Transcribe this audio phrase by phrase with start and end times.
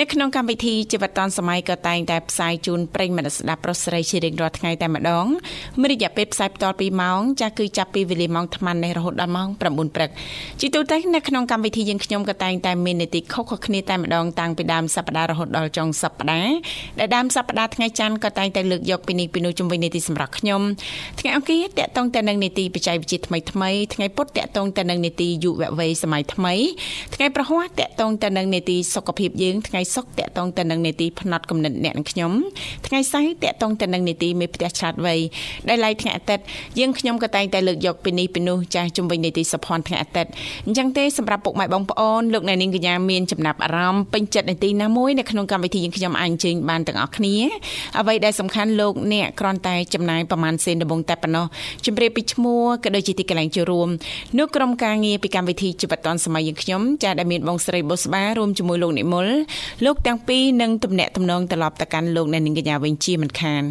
[0.00, 5.26] នៅក្នុងកម្មវិធីជីវិតឌុនសម័យក៏តែងតែផ្សាយជូនប្រិយមិត្តស្ដាប់ប្រុសស្រីជារៀងរាល់ថ្ងៃតែម្ដង
[5.80, 10.10] មានរយៈពេលផ្សាយបន្ត2ម៉ោងចាស់គឺចាប់ពីវេលាម៉ោង8:00នេះរហូតដល់ម៉ោង9ព្រឹក
[10.60, 16.54] ជាទូទៅនៅក្នុងកម្មវិធីយើងខ្ញុំក៏តែងតែមាននីតិខុសៗគ្នាតែម្ដងតាំងពីដើមសប្ដាហ៍រហូតដល់ចុងសប្ដាហ៍
[16.98, 20.62] ដែលដើមសប្ដាហ៍ថ្ងៃច័ន្ទក៏តែងតែលើកយកពីនេះពីនោះជំវិញនីតិសម្រាប់ខ្ញុំ
[21.20, 26.54] ថ្ងៃអង្គារតកតងទៅនឹងនីតិបច្ចេកវិទ្យាថ្មីថ្មីថ្ងៃពុធតកតងទៅនឹងនីតិយុវវ័យសម័យថ្មី
[27.14, 32.32] ថ្ងៃប្រហ័សតកតងទៅនឹងនីតិសុខភាពយើងថ្ងៃសុក្រតកតងទៅនឹងនីតិផ្នែកកំណត់អ្នកនិងខ្ញុំ
[32.86, 35.14] ថ្ងៃសៅរ៍តកតងទៅនឹងនីតិមេផ្ទះឆ្លាតវៃ
[35.68, 36.44] ដែលឡៃថ្ងៃអាទិត្យ
[36.78, 40.30] យើងខ្ញុំក៏តែងតែលើកយកពីនេះពីនោះចាស់ជំវិញនីតិសុភ័ណ្ឌថ្ងៃអាទិត្យ
[40.66, 47.34] អញ្ចឹងទេសម្រាប់ពុកម៉ែបងប្អូនលោកអ្នកនាងកញ្ញាមានចំណាប់អារម្មណ៍ពេញចិត្តនីតិណាមួយនៅក្នុងកម្មវិធីយើងខ្ញុំអាចអញ្ជើញបានទាំងអស់គ្នា
[48.00, 51.46] អ្វីដែលសំខាន់លោកអ្នកគ្រាន់តែចំណាយប្រមាណសេនដំបងតែប៉ុណ្ណោះ
[51.86, 53.88] ជម្រាបពីឈ្មោះក៏ដូចជាទីកន្លែងចូលរួម
[54.38, 59.26] នោះក្រុមការងារពីកម្មវិធីជីវិតឌុនសម័យយើងខ្ញុំចាដែលមានបងស្រីបុស្បារួមជាមួយលោកនិមល
[59.84, 63.62] លោកទាំងពីរនឹងទំនាក់ទំនងត្រឡប់ទៅកាន់លោកអ្នកនាងកញ្ញាវិញជាមិនខាន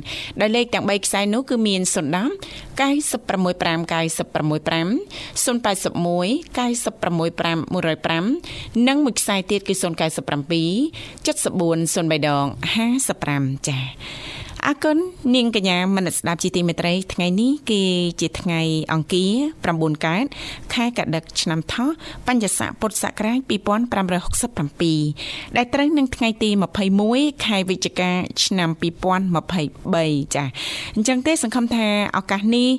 [0.41, 1.95] ដោយលេខទាំង3ខ្សែនោះគឺមាន010
[2.79, 4.87] 965 965
[5.45, 9.83] 081 965 105និងមួយខ្សែទៀតគឺ097 74
[11.97, 12.45] 03ដង
[13.05, 13.83] 55ចា៎
[14.65, 14.97] អរគុណ
[15.35, 17.81] នាងកញ្ញាមនស្ដាប់ជីទីមេត្រីថ្ងៃនេះគឺ
[18.21, 18.61] ជាថ្ងៃ
[18.93, 19.31] អង្គារ
[19.71, 20.25] 9កើត
[20.73, 21.89] ខែកដិកឆ្នាំថោះ
[22.27, 26.49] បញ្ញស័កពុទ្ធសករាជ2567ដែលត្រូវនឹងថ្ងៃទី
[26.97, 28.11] 21ខែវិច្ឆិកា
[28.45, 28.69] ឆ្នាំ
[29.51, 30.47] 2023ចា៎
[30.95, 31.87] អញ្ចឹងទេសង្ឃឹមថា
[32.17, 32.69] ឱកាសនេះ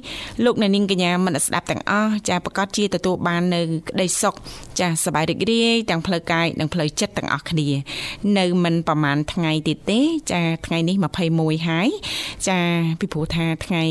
[0.44, 4.34] លោកអ្នកនាងកញ្ញាមនស្ដាប់ទាំងអស់ចាប្រកាសជាទទួលបាននៅក្តីសុខ
[4.80, 7.68] ចាសប្បាយរីករាយទាំងផ្លូវកាយនិងផ្លូវចិត្តទាំងអស់គ្នា
[8.38, 10.00] នៅមិនប្រហែលថ្ងៃទៀតទេ
[10.32, 10.96] ចាថ្ងៃនេះ
[11.34, 11.88] 21ហើយ
[12.48, 12.58] ចា
[13.00, 13.84] ពីព្រោះថាថ្ងៃ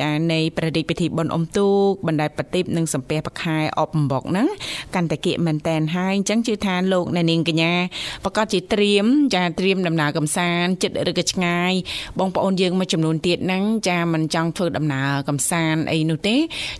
[0.00, 4.48] ចានៃប្រតិពិធីបុណ្យអុំទូកបណ្ដែតប្រទីបនិងសំពះប្រខែអបអំបុកហ្នឹង
[4.94, 7.74] កាន់តែគៀកមែនតែនហើយអញ្ចឹងជឿថាលោកអ្នកនាងកញ្ញា
[8.24, 11.72] ប្រកាសជាត្រៀមចាត្រៀមដំណើរកំសាន្តចិត្តឬក៏ឆ្ងាយ
[12.18, 16.36] បងប្អូនយើងមួយចំនួនទៀតហ្នឹងចាមិនចង់ធ្វើដំណើរកំសាន្តអីនោះទេ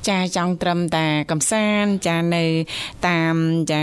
[0.08, 2.44] ចាចង់ត្រឹមតែកំសាន្តចានៅ
[3.08, 3.36] តាម
[3.72, 3.82] ចា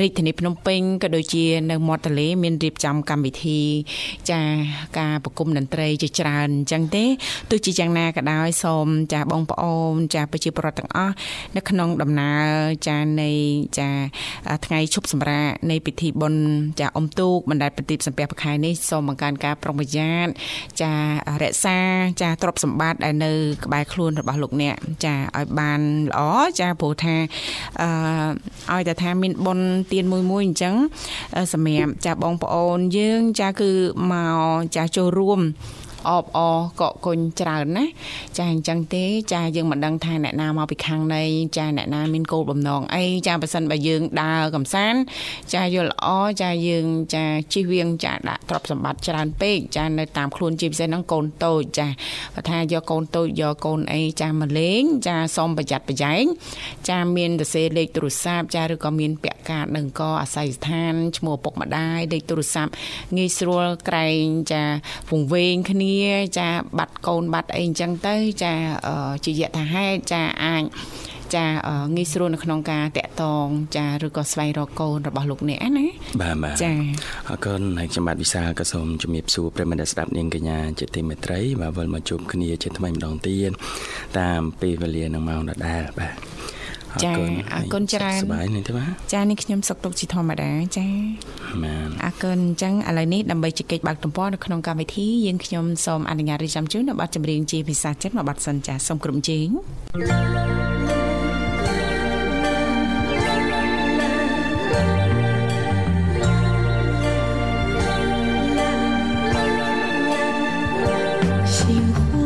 [0.00, 3.60] រាជធានីភ្នំពេញក៏ដូចជានៅមាត់ទន្លេមានរៀបចំកម្មវិធី
[4.30, 4.40] ចា
[4.98, 7.04] ការប្រគំតន្ត្រីជាច្រើនអញ្ចឹងទេ
[7.50, 11.14] ទោះជាយ៉ាងណាក៏ដោយសូមចាបងប្អូនចាប្រជាពលរដ្ឋទាំងអស់
[11.56, 12.46] នៅក្នុងដំណើរ
[12.88, 13.30] ចានៃ
[13.78, 13.88] ចា
[14.66, 16.44] ថ្ងៃឈប់សម្រាកនៃពិធីបុណ្យ
[16.80, 20.30] ចាអុំទូកបណ្ដែតប្រទីបសំពះប្រខែនេះសូមបង្កើនការប្រុងប្រយ័ត្ន
[20.82, 20.92] ចា
[21.42, 21.78] រក្សា
[22.22, 23.32] ចាទ្រព្យសម្បត្តិដែលនៅ
[23.64, 25.80] ក្បែរខ្លួនរបស់លោកអ្នកចាឲ្យបាន
[26.10, 26.20] ល្អ
[26.60, 27.16] ចាព្រោះថា
[28.70, 30.74] អឺឲ្យតែថាមានបុណ្យទានមួយមួយអញ្ចឹង
[31.52, 33.70] សម្រាប់ចាបងប្អូនយើងចាគឺ
[34.12, 35.81] មកចាចូលរួម haben.
[36.08, 36.38] អបអ
[36.80, 37.84] កកគុញច្រើនណា
[38.38, 41.22] ចាអញ្ចឹងទេចាយើងមិនដឹងថាអ្នកណាមកពីខាងនៃ
[41.56, 45.00] ចាអ្នកណាមានគោលបំណងអីចាបើសិនបើយើងដើរកំសាន្ត
[45.54, 46.06] ចាយល់ល្អ
[46.42, 51.86] ចាយើងចាជិះវៀងចាដាក់ទ្រព្យសម្បត្តិច្រើនពេកចានៅតាមខ្លួនជាពិសេសហ្នឹងកូនតូចចា
[52.34, 56.24] បើថាយកកូនតូចយកកូនអីចាមកលេងចាសូមប្រយ័ត្នប្រយែង
[56.88, 62.70] ចាមានសរសេរលេខទូរស័ព្ទចាឬក៏មានពាក់កាតនឹងក៏អាស័យស្ថានឈ្មោះឪពុកម្ដាយលេខទូរស័ព្ទ
[63.16, 64.64] ងាយស្រួលក្រែងចា
[65.10, 65.91] វង្វេងគ្នា
[66.38, 68.14] ចាបាត់កូនបាត់អីអញ្ចឹងទៅ
[68.44, 68.54] ចា
[69.24, 70.64] ជាយថាហេតុចាអាច
[71.34, 71.46] ចា
[71.96, 73.46] ងាយស្រួលនៅក្នុងការតាក់តង
[73.76, 75.86] ចាឬក៏ស្វែងរកកូនរបស់លោកអ្នកណា
[76.20, 76.72] បាទបាទចា
[77.28, 83.50] អរគុណហើយខ្ញុំបាទវិសាក៏សូមជំរាបសួរប្រិមត្តស្ដាប់នាងកញ្ញាជាទីមេត្រីបាទវិលមកជួបគ្នាជាថ្មីម្ដងទៀត
[84.18, 86.14] តាមពេលវេលានឹងម៉ោងដដែលបាទ
[87.04, 87.12] ចា
[87.52, 90.86] អរគុណច្រើនសប្បាយនេះទេបាទចានេះខ្ញុំសុខទុក្ខជាធម្មតាចា
[91.64, 99.48] បានអរគុណអញ្ចឹងឥឡូវនេះដើម្បីជែកបើកទំព័រនៅក្នុងកម្មវិធីយើងខ្ញុំសូមអនុញ្ញាតរៀបចំជូននៅប័ណ្ណចម្រៀងជាភាសាចិនមួយប័ណ្ណសិនចាសូមក្រុមជេង
[111.54, 111.58] 幸
[111.94, 112.21] 福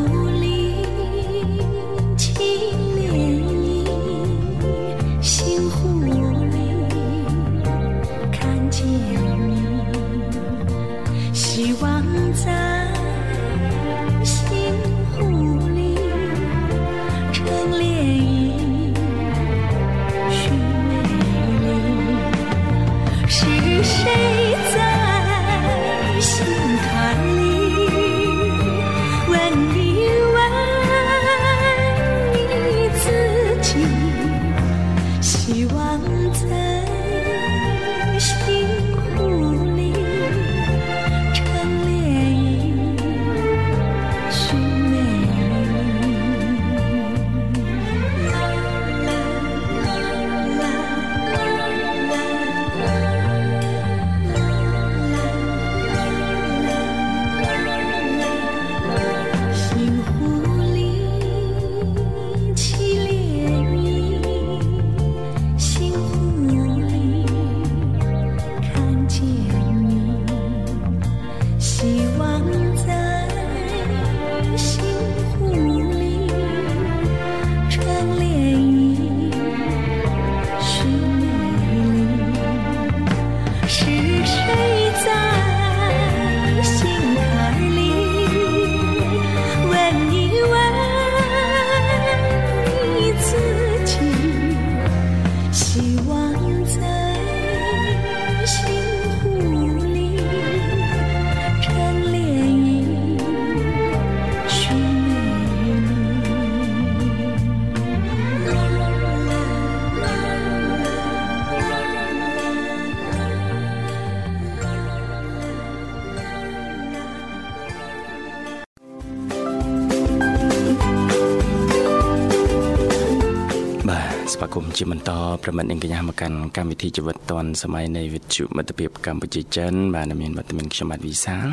[124.79, 131.47] ជា បន្តប្រមិត្តអង្គញ្ញាមកកាន់កម្មវិធីជីវិតឌွန်សម័យនៃវិទ្យុមិត្តភាពកម្ពុជាចិនបាទមានវត្តមានខ្ញុំបាទវិសាល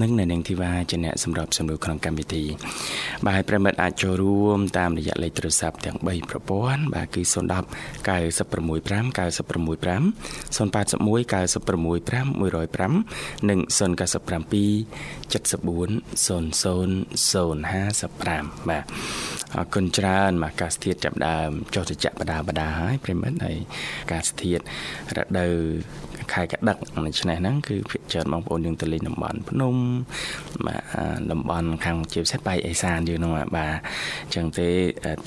[0.00, 2.44] និងនៅនឹងធីវ៉ាជាអ្នកសម្របសម្រួលក្នុងកម្មវិធី
[3.26, 7.26] បាទប្រមិត្តអាចចូលរួមតាមរយៈលេខទូរស័ព្ទទាំង3ប្រព័ន្ធបាទគឺ010
[8.06, 13.80] 965 965 081 965 105និង097
[15.32, 16.28] 74 00
[17.90, 18.84] 055បាទ
[19.56, 23.56] អរគុណច្រើនមកកាសធាតចាប់ដើមចុះទៅចាក់បដាបដាហើយប្រិមិត្តហើយ
[24.10, 24.60] កាសធាត
[25.16, 25.52] រដូវ
[26.32, 26.76] ខែកដឹក
[27.06, 29.74] ដូច្នេះហ្នឹងគឺភាគច្រើនបងប្អូនយើងទៅលេងតំបន់ភ្នំ
[30.66, 30.82] បាទ
[31.32, 33.74] តំបន់ខាងជាពិសេសបែកអេសានយើងហ្នឹងបាទ
[34.24, 34.68] អញ្ចឹងទេ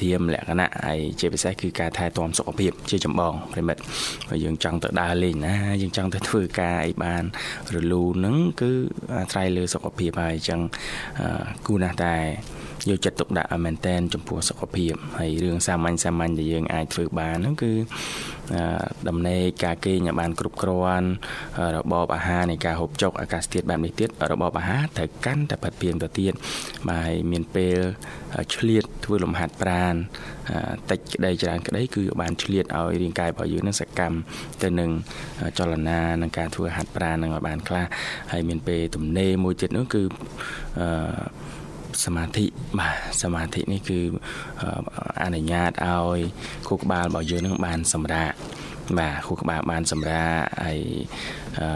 [0.01, 3.81] ធៀមលក្ខណៈហើយជាពិសេសគឺការថែទាំសុខភាពជាចម្បងប្រិមិត្ត
[4.29, 7.23] បើយើងចង់ទៅដើរលេងណាយើងចង់ទៅធ្វើការអីបាន
[7.75, 8.71] រលូនហ្នឹងគឺ
[9.15, 10.61] អាស្រ័យលើសុខភាពហើយអញ្ចឹង
[11.67, 12.15] គូណាស់តែ
[12.89, 17.73] យកចិត្តទុកដាក់មែនតែនចំពោះសុខភាពហើយរឿងសាមញ្ញសាមញ្ញដែលយើងអាចធ្វើបានហ្នឹងគឺ
[19.07, 21.07] ដំណេកការគេងឲ្យបានគ្រប់គ្រាន់
[21.77, 26.33] របបអាហារនៃការហូបចុកអាកាសធាតុបែបនេះទៀតរបបអាហារត្រូវកាន់តែផិតភៀងទៅទៀត
[26.87, 27.77] បាទហើយមានពេល
[28.55, 29.93] ឆ្លៀតធ្វើលំហាត់ប្រាណ
[30.91, 34.17] តិចក្តីច្រើនក្តីគឺបានឆ្លៀតឲ្យរាងកាយរបស់យើងនឹងសកម្ម
[34.63, 34.89] ទៅនឹង
[35.57, 37.85] ចលនានិងការធ្វើហាត់ប្រាណនឹងឲ្យបានខ្លះ
[38.31, 40.03] ហើយមានពេលទំនេរមួយទៀតនោះគឺ
[40.79, 40.87] អឺ
[42.05, 42.45] សមាធិ
[42.79, 43.99] បាទសមាធិនេះគឺ
[45.23, 46.19] អនុញ្ញាតឲ្យ
[46.67, 48.31] ខួរក្បាលរបស់យើងនឹងបានសម្រាក
[48.99, 50.33] បាទខួរក្បាលបានសម្រាក
[50.65, 50.79] ហើយ
[51.59, 51.67] អឺ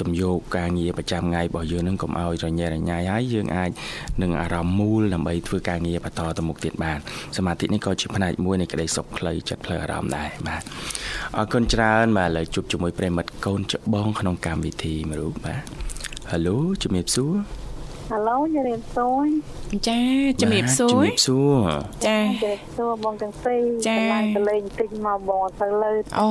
[0.00, 3.70] សំយោគការងារប្រចាំថ្ងៃរបស់យើងនឹងកុំឲ្យរញ៉េរញ៉ៃហើយយើងអាច
[4.22, 6.98] នឹងអារម្មណ៍មូលដើម្បីធ្វើការងារបន្តទៅមុខទៀតបាន
[7.36, 10.62] សមាធិនេះក៏ជាផ្នែកមួយនៃក្តីសុខផ្លូវចិត្តផ្លូវអារម្មណ៍ដែរបាទ
[11.36, 15.62] អរគុណច្រើនបាទឥឡូវជួបជាមួយប្រិមិត្តកូនច្បងក្នុងកម្មវិធីមួយរូបបាទ
[16.30, 17.63] Halo ជំរាបសួរ
[18.10, 19.26] ហៅឡូជំរាបសួរ
[19.88, 20.00] ចា
[20.40, 21.68] ជំរាបសួរជំរាបសួរ
[22.06, 26.28] ចាជំរាបសួរបងទាំងពីរចាឡើងទៅលេងតិចមកបងទៅលើអូ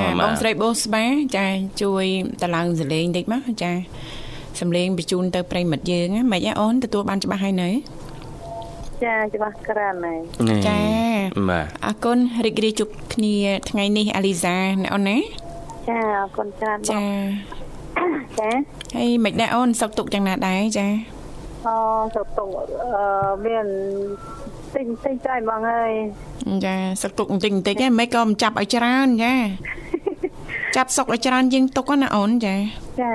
[0.00, 1.04] ចាបងស្រីបូស្បា
[1.36, 1.46] ចា
[1.82, 2.04] ជួយ
[2.42, 3.72] តឡើងសលេងតិចមកចា
[4.60, 7.70] សំលេងបញ្ជូនទៅប្រិមិត្តយើងមិនអីអូនទទួលបានច្បាស់ហើយនៅ
[9.04, 10.20] ចាច្បាស់ក្រានហើយ
[10.68, 10.80] ចា
[11.48, 13.34] បាទអរគុណរីករាយជួបគ្នា
[13.70, 15.18] ថ្ងៃនេះអាលីសាណាអូនណា
[15.88, 17.02] ចាអរគុណច្រើនបងចា
[18.40, 18.50] ចា
[18.96, 20.86] ហើយមិនដែរអូនសុកទុកយ៉ាងណាដែរចា
[21.66, 21.76] អូ
[22.16, 22.62] សុកទុកអឺ
[23.46, 23.66] មាន
[24.74, 25.92] តិចតិចតែបងអើយ
[26.64, 29.34] ចាសុកទុកបន្តិចបន្តិចហ្នឹងមិនក៏មិនចាប់ឲ្យច្រើនចា
[30.76, 32.56] ចាប់សុកឲ្យច្រើនជាងទុកណាអូនចា
[33.00, 33.12] ចា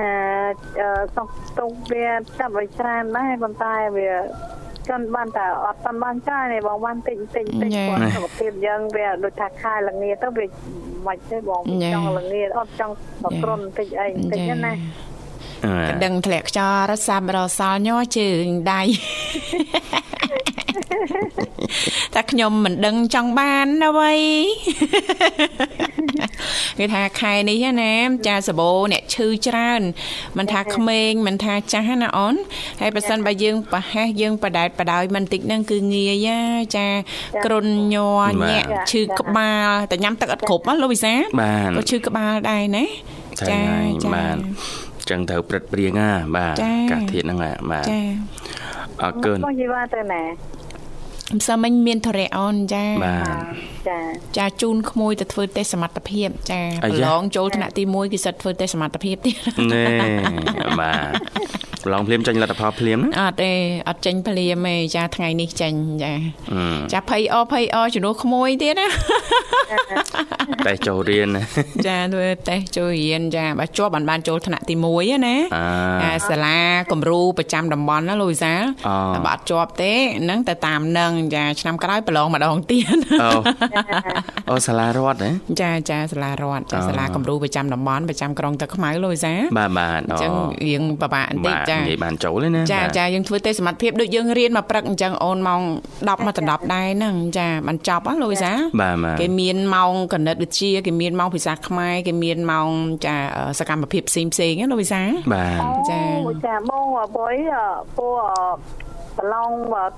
[1.16, 1.28] សុក
[1.58, 4.10] ទុកវាចាប់ឲ្យច្រើនដែរប៉ុន្តែវា
[4.88, 10.46] ចង់បានតែអត់បានបានច្រើនទេបងបានតិចតិចតិចគាត់សុខភាពយើងវាដូចថាខែលងាទៅវា
[11.06, 11.62] មិនទេបង
[11.94, 14.76] ចង់លងាអត់ចង់បក្រនតិចអីតិចណាក
[16.04, 18.82] ដឹងធ្លាក់ខ្យល់រសាប់រសល់ញ័រជើងដៃ
[22.14, 24.12] តែខ្ញុំមិនដឹងចង់បានអ្វី
[26.78, 27.92] គេថាខែនេះណា
[28.26, 29.80] ចាសបោអ្នកឈឺច្រើន
[30.38, 32.34] មិនថាក្មេងមិនថាចាស់ណាអូន
[32.80, 36.28] ហើយបើសិនបើយើងប្រហែសយើងបដែតបដោយមិនតិចហ្នឹងគឺងាយ
[36.76, 36.88] ចា
[37.44, 41.14] គ្រុនញ័រញាក់ឈឺក្បាលតែញ៉ាំទឹកអត់គ្រប់ណាលោកវិសា
[41.76, 42.84] ក៏ឈឺក្បាលដែរណា
[43.50, 43.60] ចា
[44.04, 44.36] ចាបាទ
[45.10, 46.56] ចឹងត្រូវព្រឹត្តព្រៀងណាបាទ
[46.90, 47.38] កាសធាតហ្នឹង
[47.72, 48.00] បាទចា
[49.02, 50.22] អរគុណបងជីវ៉ាទៅណា
[51.34, 53.98] ម្សិលមិញមានធរៈអូនចាបាទចា
[54.38, 59.36] ចាជូនក្មួយទៅធ្វើតេស្តសមត្ថភាព ចាប្រឡងចូលថ្នាក់ទី1គេសិតធ្វើតេស្តសមត្ថភាពទៀត
[59.72, 59.86] ណែ
[60.80, 61.12] បាទ
[61.84, 63.52] ប្រឡងភ្លាមចេញលទ្ធផលភ្លាមអត់ទេ
[63.88, 66.12] អត់ចេញភ្លាមទេចាថ្ងៃនេះចេញចា
[66.92, 68.86] ចាភ័យអភ័យអជំនួសក្មួយទៀតណា
[70.66, 71.28] តែចូលរៀន
[71.86, 75.36] ចាធ្វើតេចូលរៀនចាបើជាប់បានបានចូលថ្នាក់ទី1ណា
[76.04, 76.58] អាសាលា
[76.92, 78.54] គំរូប្រចាំតំបន់ណាលូវីសា
[79.14, 79.92] តែបើអត់ជាប់ទេ
[80.22, 83.30] ហ្នឹងតែតាមនឹងចាឆ្នាំក្រោយប្រឡងម្ដងទៀតអូ
[84.50, 85.30] អូសាលារដ្ឋហ៎
[85.60, 90.32] ចាចាសាលារដ្ឋចាសាលាគំរូប្រចាំតំបន់ប្រចាំក្រុងទឹកខ្មៅលូវីសាបាទបាទអញ្ចឹង
[90.66, 95.60] រៀងពិបាកបន្តិចចាងាយបានចូលទេណាចាចាយើងធ្វើទេសមត្ថភាពដូចយើងរៀនមកព្រឹកអញ្ចឹងអូនម៉ោង
[95.94, 98.52] 10មកដល់10ដែរហ្នឹងចាបានចប់ហ៎លោកវិសា
[99.20, 102.68] គេមានម៉ោងគណិតវិទ្យាគេមានម៉ោងភាសាខ្មែរគេមានម៉ោង
[103.06, 103.16] ចា
[103.58, 105.02] សកម្មភាពផ្សេងផ្សេងណាលោកវិសា
[105.34, 106.00] បាទចា
[106.46, 107.34] ចាបងអបុយ
[107.96, 108.06] ពូ
[109.18, 109.50] ប្រឡង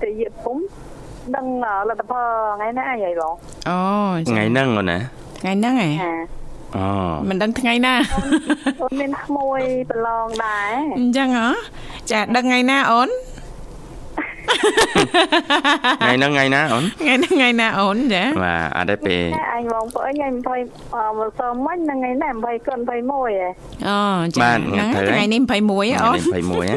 [0.03, 0.57] ទៅយិពុំ
[1.35, 1.45] ដឹង
[1.89, 2.25] លទ្ធផល
[2.57, 3.33] ថ្ងៃណាអីបង
[3.69, 3.77] អូ
[4.29, 4.97] ថ្ងៃហ្នឹងអូនណា
[5.41, 5.89] ថ្ងៃហ្នឹងហ៎
[6.75, 6.85] អូ
[7.29, 7.93] មិនដឹងថ្ងៃណា
[8.81, 11.47] អូនមានក្មួយប្រឡងដែរអញ្ចឹងហ៎
[12.11, 13.09] ចាដឹងថ្ងៃណាអូន
[16.01, 23.49] ថ្ងៃហ្នឹងថ្ងៃណាអូនថ្ងៃហ្នឹងថ្ងៃណាអូនចាបាទអត់ទេពេលអញបងប្អូនថ្ងៃ20មកសមិញថ្ងៃណា20កុន21ហ៎
[23.87, 23.97] អូ
[24.35, 24.51] ចា
[25.09, 26.75] ថ្ងៃនេះ21អូន21ហ៎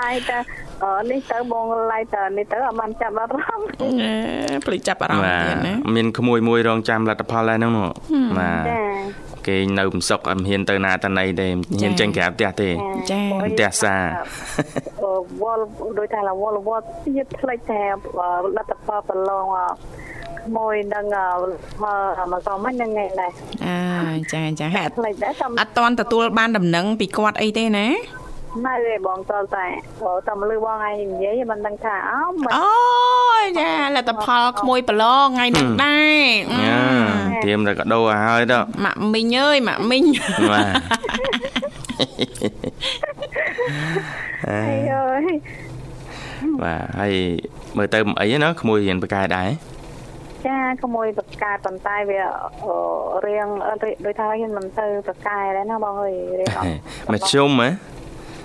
[0.00, 0.38] ឡាយតា
[0.82, 3.68] អឺនេះទៅបងឡាយតើនេះទៅអត់បានចាប់អារម្មណ៍
[4.66, 7.72] ភ្លេចចាប់អារម្មណ៍ទៀតណាមានក្មួយមួយរងចាំលទ្ធផលដែរហ្នឹង
[8.38, 8.64] បាទ
[9.48, 11.46] គេនៅមិនសុកអត់ហ៊ានទៅណាតណៃទេ
[11.80, 12.68] ហ៊ានចេញក្រៅផ្ទះទេ
[13.10, 13.94] ចាផ្ទះសា
[15.42, 15.64] វល់
[15.98, 17.82] ដោយថាវល់វល់ទៀតផ្លេចតែ
[18.56, 19.46] លទ្ធផលប្រឡង
[20.56, 21.04] មួយនឹង
[21.82, 23.30] មកក៏មិននឹងថ្ងៃដែរ
[23.66, 27.88] អើចាចាហេតុផ្លេចដែរអត់តន់ទទួលបានដំណឹងពីគាត់អីទេណា
[28.66, 29.66] នៅទេបងតតែ
[30.26, 32.22] តែមកលឺបងឯងនិយាយមិនដឹងថាអោ
[32.56, 32.95] អូយ
[33.58, 36.24] ចាលទ្ធផលក្មួយប្រឡងថ្ងៃនេះដែរ
[36.64, 36.80] យ៉ា
[37.44, 40.04] ធៀមតែកដោឲ្យហើយទៅម៉ាក់មីងអើយម៉ាក់មីង
[40.52, 40.72] បាទ
[44.48, 44.60] អើ
[45.22, 45.32] យ
[46.62, 47.12] បាទហើយ
[47.76, 49.50] មើលទៅមិនអីណាក្មួយរៀនបកែដែរ
[50.46, 52.20] ចាក្មួយបកែប៉ុន្តែវា
[53.26, 53.48] រៀង
[54.04, 56.68] ដូចថាហ៊ានមិនទៅបកែដែរណាបងអើយរៀងអត់
[57.12, 57.70] មកជុំហ៎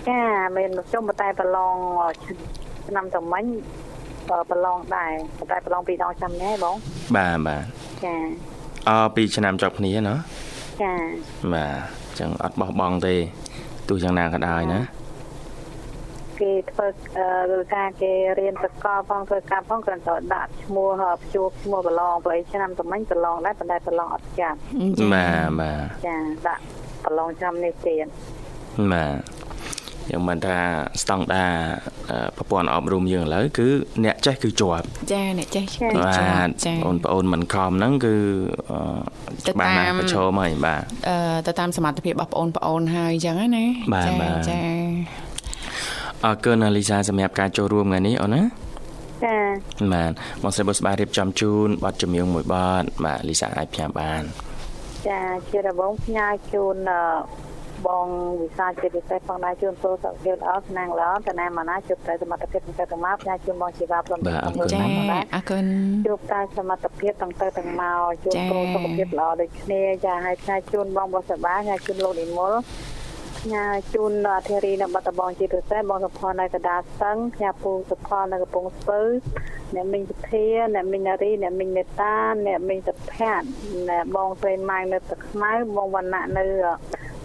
[0.10, 0.22] ចា
[0.58, 1.76] មានចុំតែប្រឡង
[2.88, 3.46] ឆ្នាំតមិញ
[4.30, 5.12] ប្រឡងដែរ
[5.52, 6.76] តែប្រឡងពីរដងឆ្នាំនេះបង
[7.16, 7.64] បាទបាទ
[8.06, 8.16] ចា
[8.90, 10.16] អពីឆ្នាំជាប់គ្នាណា
[10.82, 10.94] ចា
[11.54, 11.74] បាទ
[12.08, 13.16] អញ្ចឹងអត់បោះបង់ទេ
[13.90, 14.80] ទោះយ៉ាងណាក៏ដោយណា
[16.42, 16.88] គេធ្វើ
[17.56, 20.90] ឬការគេរៀនសកលផងធ្វើការផងគ្រាន់តែដាក់ឈ្មោះ
[21.24, 24.58] ព្យួរឈ្មោះប្រឡងព្រោះឆ្នាំតមិញប្រឡងដែរប៉ុន្តែប្រឡងអត់ចាប់
[25.14, 26.64] បាទបាទចាដាក់
[27.06, 28.08] ប្រឡងឆ្នាំនេះទៀត
[28.92, 29.41] បាទ
[30.10, 30.58] យ៉ាងមិនថា
[31.02, 31.52] ស្តង់ដារ
[32.38, 33.68] ប្រព័ន្ធអប់រំយើងឥឡូវគឺ
[34.06, 38.16] អ្នកចេះគឺជាប់ចាអ្នកចេះគឺជាប់ចាបងប្អូនមិនខំហ្នឹងគឺ
[39.60, 41.16] បានណាប្រឈមហើយបាទអឺ
[41.48, 43.66] ទៅតាមសមត្ថភាពរបស់បងប្អូនហើយអញ្ចឹងណា
[44.06, 44.14] ចា
[44.50, 44.62] ចា
[46.26, 48.44] អរគុណលីសាសម្រាប់ការចូលរួមថ្ងៃនេះអូនណា
[49.24, 49.38] ចា
[49.94, 50.12] បាទ
[50.44, 54.24] មកស្រីបុស្បារៀបចំជូនប័ណ្ណចម្រៀងមួយប័ណ្ណបាទលីសាអាចផ្សាយបាន
[55.08, 56.76] ចាជារបងផ្ញើជូន
[57.88, 58.06] បង
[58.42, 64.36] វិសាជាពិសេសផងដែរជួនពលសុខភាពល្អស្នាងល្អតាណាមកណាជួបតែសមត្ថភាពទាំងទៅទាំងមកផ្សាយជូនបងជីវ៉ាព្រមទាំង
[64.74, 64.80] ចា
[65.34, 65.66] អរគុណ
[66.08, 72.54] ជួបតែសមត្ថភាពទាំងទៅទាំងមកជួបពលសុខភាពល្អដូចគ្នាចាហើយផ្សាយជូនបងបសបាផ្សាយជូនលោកនិមល
[73.46, 79.02] ផ្ញើជូនអធិរីនៅបាត់ដំបងជាពិសេសបងសុផននៅកដាស្ទឹងផ្ញើពូសុផននៅកំពង់ស្ពឺ
[79.76, 82.16] អ្នកមីងសុធាអ្នកមីងនារីអ្នកមីងមេតា
[82.48, 83.46] អ្នកមីងសុភ័ក្រ
[83.90, 86.46] អ្នកបងស្រីម៉ៅនៅទឹកខ្មៅបងវណ្ណៈនៅ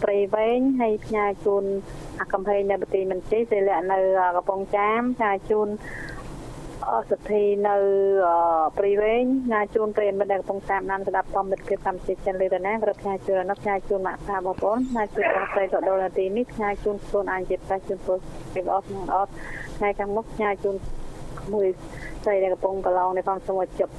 [0.03, 1.65] ព្រៃវែងហើយផ្ញើជូន
[2.21, 3.99] អាកំភែងនៅប្រទីមន្ទីរសិលៈនៅ
[4.37, 5.69] កំពង់ចាមផ្ញើជូន
[6.16, 6.16] អ
[7.11, 7.77] សទ្ធិនៅ
[8.79, 18.19] ព្រៃវែងផ្ញើជូនប្រិយមិត្តនៅកំពង់ចាមណានស្ដាប់ធម្មមិត្តភាពកម្មជាចិនលឺតាណាក៏ផ្ញើជូននោះផ្ញើជូនម៉ាក់សាបងប្អូនផ្ញើជូនបងស្រីក៏ដល់នាទីនេះផ្ញើជូនខ្លួនអញជាប្រាជូនពល
[18.55, 19.31] ពីអស់នឹងអត់
[19.77, 20.75] ថ្ងៃខាងមុខផ្ញើជូន
[21.55, 21.67] មួយ
[22.25, 23.93] ស្រីនៅកំពង់កឡងនៅផងសមជប់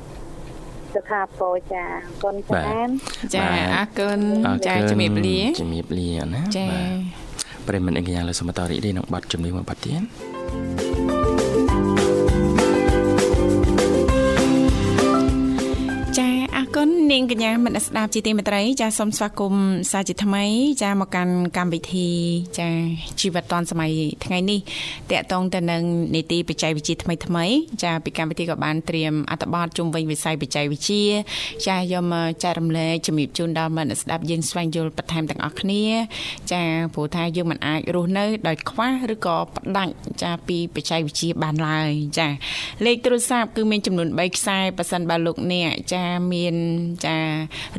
[0.93, 1.83] សុខាពោចា
[2.23, 2.87] គុណចាន
[3.35, 4.19] ចាអរគុណ
[4.67, 6.67] ចាជំរាបលាជំរាបលាណាចា
[7.67, 10.96] ប្រិមត្តអង្គញ្ញាលើសមតរីនេះនឹងបាត់ជំនាញមួយបាត់ទៀត
[17.17, 20.43] នាងកញ្ញាមនស្ដាប់ជាទីមេត្រីចាសូមស្វាគមន៍សាជាថ្មី
[20.83, 22.09] ចាមកកាន់កម្មវិធី
[22.59, 22.69] ចា
[23.19, 23.91] ជីវិតឌွန်សម័យ
[24.25, 24.59] ថ្ងៃនេះ
[25.11, 25.83] តកតងទៅនឹង
[26.15, 27.45] នីតិបច្ចេកវិទ្យាថ្មីថ្មី
[27.83, 31.05] ចាពីកម្មវិធីក៏បានត្រៀមអត្ថបទជុំវិញវិស័យបច្ចេកវិទ្យា
[31.67, 35.83] ចាយកមកចែករំលែកជំរាបជូនដល់មនស្ដាប់យើងស្វែងយល់បន្ថែមទាំងអស់គ្នា
[36.51, 39.93] ចាព្រោះថាយើងមិនអាចរស់នៅដោយខ្វះឬក៏ផ្ដាច់
[40.23, 42.27] ចាពីបច្ចេកវិទ្យាបានឡើយចា
[42.85, 46.55] លេខទូរស័ព្ទគឺមានចំនួន3ខ្សែប៉ះសិនបើលោកអ្នកចាមាន
[47.05, 47.06] ចា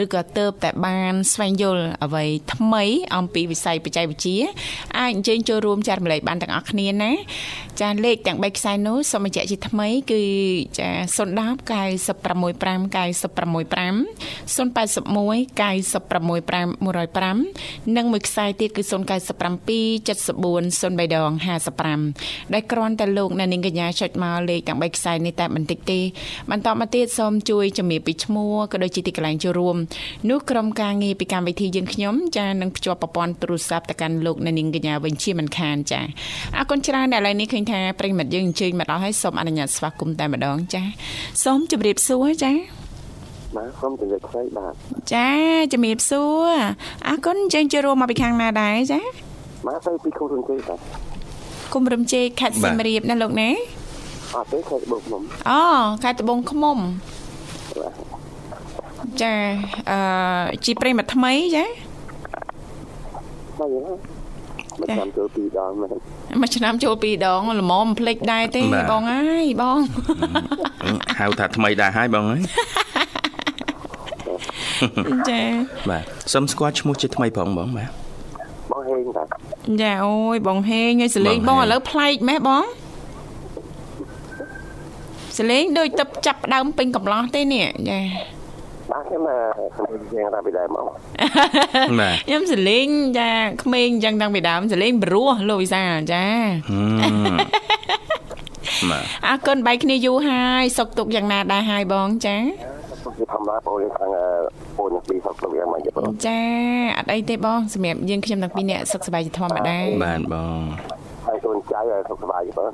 [0.03, 2.85] ឬក៏ទៅតែបានស្វែងយល់អ្វីថ្មី
[3.17, 4.39] អំពីវិស័យបច្ចេកវិទ្យា
[4.99, 7.13] អាចអញ្ជើញចូលរួមចែករំលែកបានទាំងអស់គ្នាណា
[7.81, 10.23] ចាលេខទាំង3ខ្សែនោះសូមបញ្ជាក់ជាថ្មី គឺ
[10.79, 13.67] ចា010 965 965 081
[15.61, 16.69] 965
[17.89, 18.93] 105និងមួយខ្សែទៀតគឺ097
[20.09, 21.31] 74 03ដង
[21.93, 26.01] 55ដែលគ្រាន់តែលោកអ្នកនាងកញ្ញាចុចមកលេខទាំង3ខ្សែនេះតែបន្តិចទេ
[26.51, 29.77] បន្តមកទៀតសូមជួយជំរាបពីឈ្មោះក៏ដូចជាទីកន្លែងចូលរួម
[30.31, 36.01] នោះក្រុមការងារពីកម្មវិធីយើងខ្ញុំចានឹងភ្ជាប់ប្រព័ន្ធទូរស័ព្ទទៅកាន់លោកអ្នកនាងកញ្ញាវិញជាមិនខានចា
[36.57, 40.83] អរគុណច្រើនដែលឥឡូវនេះឃើញថាប្រិមិត្តយើងអញ្ជើញមកដល់ហើយសូមអនុញ្ញាតស្វាគមន៍តែម្ដងចា
[41.45, 42.53] សូមជម្រាបសួរចា
[43.57, 44.73] បាទសូមជម្រាបស្ដីបាទ
[45.15, 45.29] ចា
[45.73, 46.51] ជំរាបសួរ
[47.09, 49.01] អរគុណអញ្ជើញចូលរួមមកពីខាងណាដែរចា
[49.67, 50.81] បាទទៅពីគុំរំជេកបាទ
[51.75, 53.51] គុំរំជេកខេត្តសៀមរាបណាលោកណា
[54.37, 55.63] អត់ទេខេត្តត្បូងឃ្មុំអូ
[56.03, 56.79] ខេត្តត្បូងឃ្មុំ
[59.23, 59.33] ចា
[59.91, 59.99] អឺ
[60.65, 61.65] ជីប្រិមថ្មីចា
[63.59, 63.69] បាទ
[64.81, 65.91] មួយឆ្នាំចូលពីរដងមែន
[66.41, 68.61] មួយឆ្នាំចូលពីរដងល្មមភ្លេចដែរទេ
[68.91, 69.79] បងអើយបង
[71.19, 72.43] ហៅថាថ្មីដែរហើយបងអើយ
[75.31, 75.41] ចា
[75.91, 77.91] បាទសុំស្គាល់ឈ្មោះជាថ្មីផងបងបាទ
[78.73, 79.27] បងហេងបាទ
[79.83, 82.65] ចាអូយបងហេងហើយសលេងបងឥឡូវប្លែកម៉េះបង
[85.39, 88.38] សលេងដូចទឹកចាប់ដើមពេញកំឡោះទេនេះចាបាទ
[89.09, 92.87] ខ្ញុំសម្លេងយ៉ាងតាំងពីដើមមកបាទខ្ញុំសលេង
[93.19, 93.31] ចា
[93.63, 96.25] ក្មេងអញ្ចឹងតាំងពីដើមសលេងព្រោះលោកវិសាចា
[98.91, 102.37] បាទអរគុណបែកគ្នាយូរហើយសុខទុក្ខយ៉ាងណាដែរហើយបងចា
[103.19, 104.11] គឺធម្មតាបងខាង
[104.79, 106.41] បងពីសុខទុក្ខយ៉ាងម៉េចបងចា
[106.99, 111.08] អត់អីទេបងសម្រាប់យើងខ្ញុំទាំងពីរនាក់សុខសប្បាយជាធម្មតាបាទបងហើយកូន
[111.87, 112.71] ចៅឲ្យសុខសប្បាយបង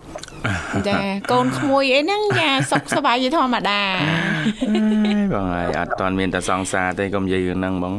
[0.88, 0.96] ចា
[1.32, 3.80] កូនក្មួយអីហ្នឹងចាសុខសប្បាយជាធម្មតា
[5.34, 7.94] បងហើយអត់តាន់មានតែសង្សារទេកុំនិយាយរឿងហ្នឹងបង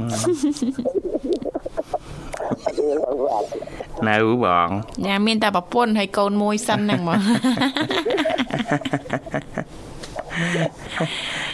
[4.08, 4.16] នៅ
[4.46, 4.70] បង
[5.06, 7.20] ញ៉ាមានតែប្រពន្ធហើយកូនមួយសិនហ្នឹងបង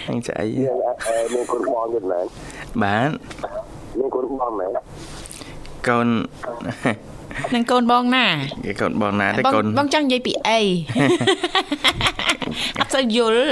[0.06, 0.48] ហ្នឹងស្អី
[1.34, 2.26] មានកូនបងទៀតមែន
[2.84, 3.10] បាទ
[3.98, 4.72] មានកូនបងមែន
[5.88, 6.08] កូន
[7.54, 8.26] នឹងកូនបងណា
[8.66, 10.60] គេកូនបងណាទេកូនបងចង់និយាយពីអី
[12.80, 13.46] អត់សូវយល់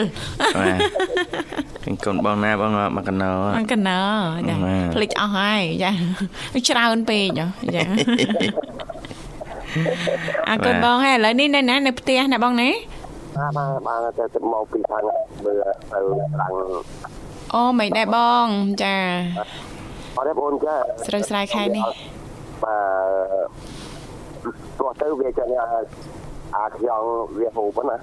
[1.86, 4.00] គេកូនបងណាបងមកកណោមកកណោ
[4.50, 4.56] ចា
[4.94, 5.92] ភ្លេចអស់ហើយចា
[6.68, 7.84] ច្រើនពេកចា
[10.50, 12.70] អើកូនបងហើយឥឡូវនេះនៅណានៅផ្ទះណាបងណា
[13.38, 15.02] បាទបាទបានតែទៅមកពីខាង
[15.46, 16.04] មើលទៅខាង
[17.54, 18.48] អូមិនដែរបង
[18.84, 18.96] ចា
[20.18, 20.76] អរទេបងចា
[21.08, 21.86] ស្រូវស្រែខែនេះ
[22.64, 25.46] បាទទោះទៅវាចា
[26.56, 27.04] អាខ្យង
[27.40, 27.96] វាហូបណា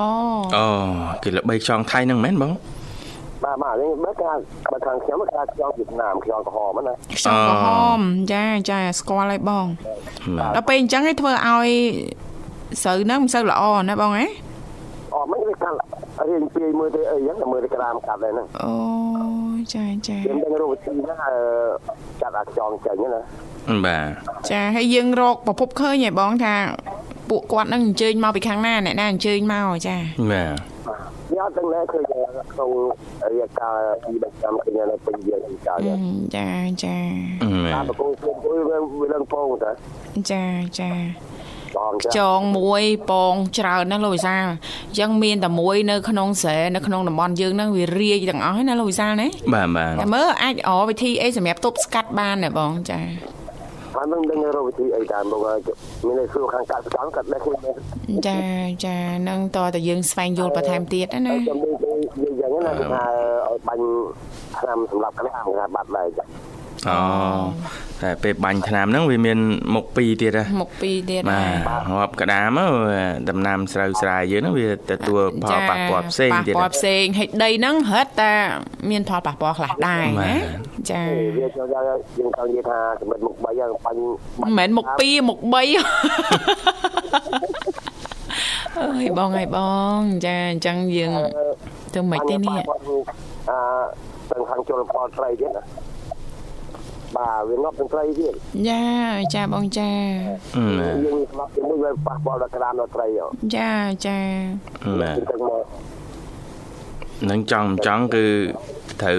[0.00, 0.08] អូ
[0.56, 0.64] អូ
[1.22, 2.52] គេល្បីខ្យងថៃហ្នឹងមែនបង
[3.44, 4.32] បាទបាទនេះបើថា
[4.72, 8.00] បើខាងខ្ញុំគេថាខ្យងវៀតណាមខ្យងក្រហមណាខ្យងក្រហម
[8.32, 9.66] ចាចាស្គាល់ហើយបង
[10.56, 11.68] ដល់ពេលអញ្ចឹងឯងធ្វើឲ្យ
[12.82, 14.26] ស្រូវហ្នឹងមិនសូវល្អណាបងហ៎
[15.14, 15.76] អូមិនវាកាត់
[16.28, 18.72] រៀងពីមើលទៅអីហ្នឹងមើលទៅក្រាមកាត់ដែរហ្នឹងអូ
[19.74, 21.18] ចាចាខ្ញុំដឹងរកវិធីហ្នឹង
[22.20, 23.20] ចាត់អាខ្យងចេញណា
[23.86, 24.06] បាទ
[24.50, 26.54] ចាហើយយើងរកប្រភពឃើញហ៎បងថា
[27.30, 29.96] ពួកគាត់នឹងអញ្ជើញមកពីខាងណាអ្នកណាអញ្ជើញមកចា
[30.32, 30.72] បាទ
[31.28, 32.70] ខ្ញុំទាំងនេះឃើញក្នុង
[33.30, 35.74] រយៈកាលពី3ឆ្នាំឃើញនៅពេញយើងចា
[36.36, 36.48] ចា
[36.84, 36.96] ចា
[37.74, 38.36] តាមប្រគល់ខ្លួន
[38.68, 39.70] វាវាឡើងពងតា
[40.30, 40.44] ចា
[40.78, 40.90] ចា
[42.18, 53.00] ចងមួយពងច្រើនណាស់លោកវិសាលអញ្ចឹងមានតែមួយនៅក្នុងស្រែនៅក្នុងតំបន់យើងហ្នឹងវារាយទាំងអស់ណាលោកវិសាលណាបាទបាទតែមើលអាចអវិធីអីសម្រាប់ទប់ស្កាត់បានណាបងចា
[53.94, 55.40] ហើយនឹងដឹងរកវិធីអីតាមបង
[56.06, 57.58] មានសួរខាងកសិកម្មកាត់ដែរខ្លួន
[58.28, 58.38] ចា
[58.86, 58.96] ចា
[59.28, 63.04] នឹងតើតើយើងស្វែងយល់បន្ថែមទៀតណាចាំនិយាយយ៉ាងណាគឺថា
[63.48, 63.84] ឲ្យបាញ់
[64.58, 66.24] ឆ្នាំសម្រាប់ក្តាមគេបាត់ដែរចា
[66.88, 66.98] អូ
[68.02, 69.38] តែពេលបាញ់ថ្នាំហ្នឹងវាមាន
[69.74, 72.58] មុខពីរទៀតហ៎មុខពីរទៀតបាទរាប់ក្តាម
[73.28, 78.34] ដំណាំស្រូវស្រែយើងហ្នឹងវាទទួលផលប៉ះពាល់ផ្សេងទៀតប៉ះពាល់ផ្សេងហើយដីហ្នឹងរត់តែ
[78.90, 80.34] មានផលប៉ះពាល់ខ្លះដែរណា
[80.90, 81.02] ចា
[81.38, 83.98] វាចូលយើងចង់និយាយថាសម្បត្តិមុខ3ហ្នឹងបាញ់
[84.40, 85.54] មិនមែនមុខ2មុខ3
[88.78, 89.58] អើយបងហើយប
[89.96, 91.12] ងចាអញ្ចឹងយើង
[91.94, 93.58] ទៅមិនទេនេះអឺ
[94.30, 95.62] ទាំងខាងជលផលត្រីទៀតណា
[97.16, 98.34] បាទវាងាប់ទាំងត្រីទៀត
[98.68, 98.82] ចា
[99.34, 99.90] ចាបងចា
[101.04, 103.72] យើងស្លាប់ជាមួយវាប៉ះពាល់ដល់ក្តាមដល់ត្រីហ៎ចា
[104.06, 104.18] ចា
[105.00, 105.64] បាទទឹកមក
[107.30, 108.24] នឹងចង់មិនចង់គឺ
[109.02, 109.16] ត្រូវ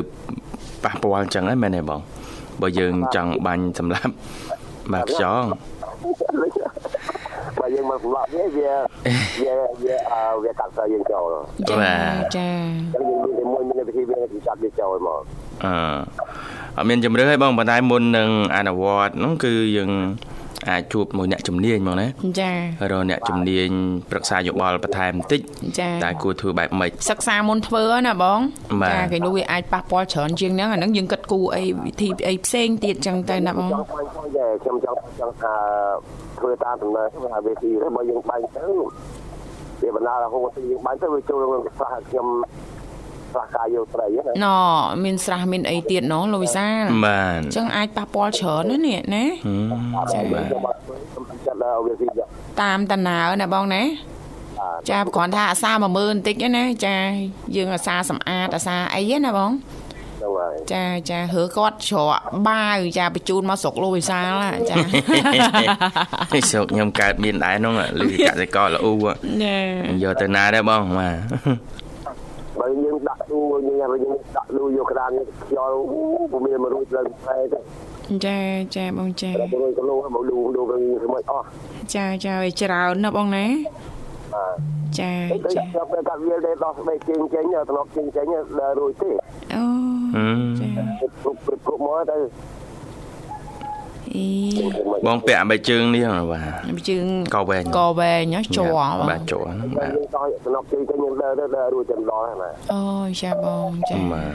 [0.83, 1.99] ប៉ះពាល់អញ្ចឹងហ្នឹងមែនទេបង
[2.61, 4.13] បើយើងចង់បាញ់សម្លាប់
[4.93, 5.43] បាទខ្យង
[7.59, 8.71] បើយើងមកសម្លាប់នេះវា
[9.43, 9.53] វា
[9.83, 11.77] វាអឺវាកាត់ស្រូវយើងចូលអញ្ចា
[12.37, 12.49] ចា
[12.95, 15.21] ចឹងយើងមានតែមួយមានវិធីវាចាប់វាចូលមក
[15.65, 15.75] អឺ
[16.77, 19.91] អត់មានជំរឿនទេបងប៉ុន្តែមុននឹងអនុវត្តនោះគឺយើង
[20.69, 22.07] អាចជួបមួយអ្នកជំនាញហ្មងណា
[22.39, 22.51] ចា
[22.91, 23.69] រកអ្នកជំនាញ
[24.11, 25.41] ប្រឹក្សាយោបល់បន្ថែមបន្តិច
[25.79, 28.39] ចាតែគួរធ្វើបែបម៉េចសិក្សាមុនធ្វើណាបង
[28.81, 35.53] បាទចាគេនោះវាអាចប៉ះពាល់ច្រើនជាងហ្នឹងអាហ្នឹងយើងគិតគូរអីវិធីអីផ្សេងទៀតចឹងទៅណាបងចង់បាញ់ផងដែរខ្ញុំចង់ចង់ថា
[36.39, 38.67] ធ្វើតាមដំណើរថាវាទីបើយើងបាញ់ទៅ
[39.81, 42.27] វាបណ្ដាលរហូតទៅយើងបាញ់ទៅវាចូលក្នុងស្រះខ្ញុំ
[43.33, 44.47] ស្រះកាយយកត្រីណាណ
[45.03, 49.53] មានស្រះមានអីទៀតណលោកវិសាលបាទអញ្ចឹងអាចប៉ះពាល់ច្រើនណាស់នេះណាហឹ
[49.93, 52.23] មចា៎បាទខ្ញុំបាត់ខ្ញុំចាត់ដល់វាទីចា
[52.61, 53.83] តាមតាណើណាបងណា
[54.89, 56.97] ចាគ្រាន់ថាអាសា10000បន្តិចទេណាចា
[57.55, 64.75] យើងអាសាសម្អាតអាសាអីណាបងហ្នឹងហើយចាចាហឺគាត់ច្រកបាវចាបញ្ជូនមកស្រុកលោកវិសាលណាចា
[66.51, 68.91] ស្រុកខ្ញុំកើតមានដែរនោះលឺកសិករល្អូ
[69.43, 69.57] ចា
[70.03, 71.15] យកទៅណាដែរបងបាទ
[73.19, 75.11] បើយើងដាក់ទូយើងយើងដាក់លូយកក្តាន
[75.43, 75.77] ខ្យល់
[76.31, 77.59] ពុំមានមករួចឡើងផ្លែទេ
[78.25, 78.37] ចា
[78.75, 80.81] ចាបងចាតែរួចគីឡូមកលូលូវិញ
[81.13, 81.45] មិនអស់
[81.95, 83.45] ចាចាវាច្រើនណាស់បងណា
[84.33, 88.25] បាទចាតែចាចាប់ទៅកាត់វាលទេដោះស្បែកជើងចេញត្រឡប់ជើងចេញ
[88.59, 89.11] ដល់រួចទេ
[89.53, 89.63] អូ
[90.15, 90.67] ហឹមចា
[91.21, 92.17] គ្រប់គ្រប់គ្រប់មកទៅ
[94.15, 94.27] អី
[95.05, 96.41] បងពាក់អាបែកជើងនេះបា
[96.77, 104.33] ទជើងកវែងកវែងណាជ័របងបាទជ័រហ្នឹងបាទយើងដោះត្រឡប់ជើងចេញដល់ដល់រួចចាំដល់ហ្នឹងណាអូយចាបងចាបាទ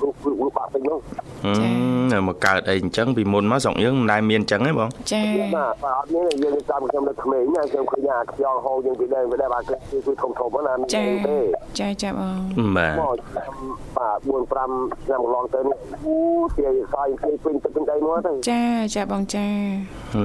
[0.00, 0.98] គ្រប់គ្រប់បាក់ពេញនោះ
[1.44, 5.22] ហឹមនៅមកកើតអីអញ្ចឹងពីមុនមកស្រុកយើងមិនដែលមានអញ្ចឹងទេបងចា
[5.54, 9.74] បាទបាទអត់មានយើងតាមខ្ញុំនៅក្មេងណាខ្ញុំឃើញអាខ្យល់ហូរយើងពីដើមពីដើមបាទគឺ
[10.06, 11.38] គឺធំធំណាមានចាទេ
[11.80, 12.38] ចាចាបង
[12.76, 13.18] បាទមក
[13.98, 16.14] បាទ4 5ឆ្នាំកន្លងទៅនេះអូ
[16.58, 18.62] ទាយសាយពេញពេញទឹកពេញដីមកទៅចា
[18.94, 19.48] ចាបងចា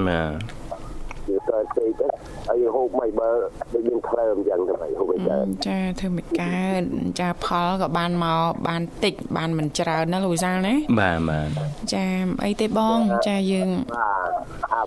[0.08, 0.56] បាទ
[1.28, 2.08] វាទៅពេកទៅ
[2.48, 3.30] ហើយហូបមិនបើ
[3.74, 6.82] ដូចយើងក្លើមយ៉ាងទៅហូបមិនដែរចាធ្វើមិនកើត
[7.20, 11.50] ចាផលក៏បានមកបានតិចបានមិនច្រើនណាលោកវិសាលណាបាទបាទ
[11.94, 12.06] ចា
[12.46, 14.25] អីទេបងចាយើងបាទ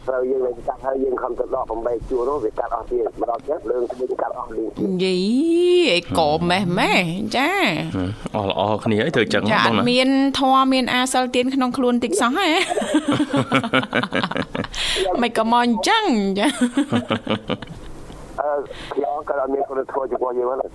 [0.09, 5.17] អាស្រូវយើងទៅកាត់ហើយយើងខំទៅដកបំបីជួរនោះវាកាត់អស់ទៀតម្ដងទៀតលើងស្បិចកាត់អស់លីងទៀតយី
[5.93, 7.03] អីកម៉េះម៉េះ
[7.37, 7.51] ចា
[8.35, 12.49] អស់ល្អគ្នាអីធ្វើអញ្ចឹងចាបងអត់ណាមានធម៌មានអាសិលទៀនក្នុងខ្លួនតិចសោះហ៎
[15.23, 16.05] មិនក៏មកអញ្ចឹង
[16.39, 16.47] ចា
[18.41, 18.51] អឺ
[18.93, 20.71] ខ្ញុំក៏អត់មានคนធ្វើចំពោះយើងហ្នឹង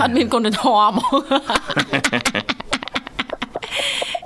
[0.00, 1.14] អត់មានគុណធម៌ហ្មង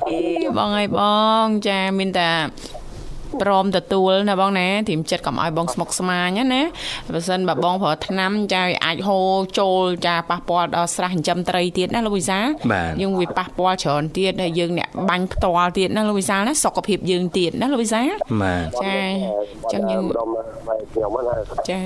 [0.08, 0.18] អី
[0.56, 1.00] បងអើយប
[1.44, 2.28] ងចាមានតែ
[3.42, 6.62] ព្រមទទួលណាបងណាធៀមចិត្តកុំឲ្យបងស្មុកស្មាញណា
[7.14, 20.44] បើសិនបើបងប្រើថ្នាំចាវាអាចហូរចូលចាប៉ះពាល់ដល់ស្រះចិញ្ចឹមត្រីទៀតណាលោកវិសាលបាទយើងវាប៉ះពាល់ច្រើនទៀតហើយយើងអ្នកបាញ់ផ្ទាល់ទៀតណាលោកវិសាលណាសុខភាពយើងទៀតណាលោកវិសាលបាទចាអញ្ចឹងយើងម្ដងមក
[20.92, 21.38] ខ្ញុំហ្នឹង
[21.70, 21.80] ចា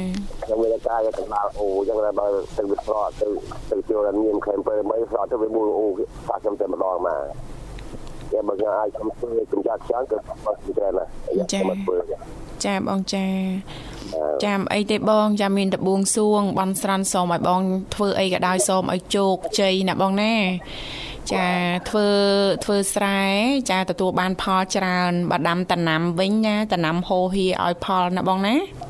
[0.44, 3.28] ខ្ញុំមានការយកកណ្ដាលអូអញ្ចឹងតែបើទៅវាស្រកទៅ
[3.70, 5.86] ទៅចូលមានខេមពើមិនស្រកទៅវាមូលអូ
[6.28, 7.20] សាខ្ញុំតែម្ដងមក
[8.32, 10.16] តែបើខ្ញុំអាចខ្ញុំធ្វើកម្ចាត់ខ្យល់ក៏
[10.46, 11.96] អត់ពីដែរណាខ្ញុំមកធ្វើ
[12.64, 13.26] ចាបងចា
[14.44, 17.62] ចាំអីទេបងចាមានតបួងសួងបន់ស្រាន់សូមឲ្យបង
[17.94, 20.34] ធ្វើអីក៏ដោយសូមឲ្យជោគជ័យណាបងណា
[21.32, 21.46] ចា
[21.88, 22.08] ធ្វើ
[22.64, 23.20] ធ្វើស្រែ
[23.70, 28.89] ចាទទួលបានផលច្រើនបើដាំដំណាំវិញណាដំណាំហូរហៀឲ្យផលណាបងណាអាសាព្រម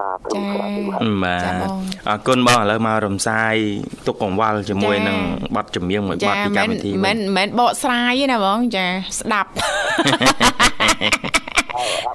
[0.00, 1.76] បបាទចាបង
[2.08, 3.54] អរគុណបងឥឡូវមករំសាយ
[4.06, 5.18] ទុកកង្វល់ជាមួយចានឹង
[5.54, 8.84] ប័ណ្ណចម្រៀងមួយប័ចាណ្ណពីកម្មវិធីមិនវិញមិនមិនបកស្រាយទេណាបងចា
[9.18, 9.50] ស្ដាប់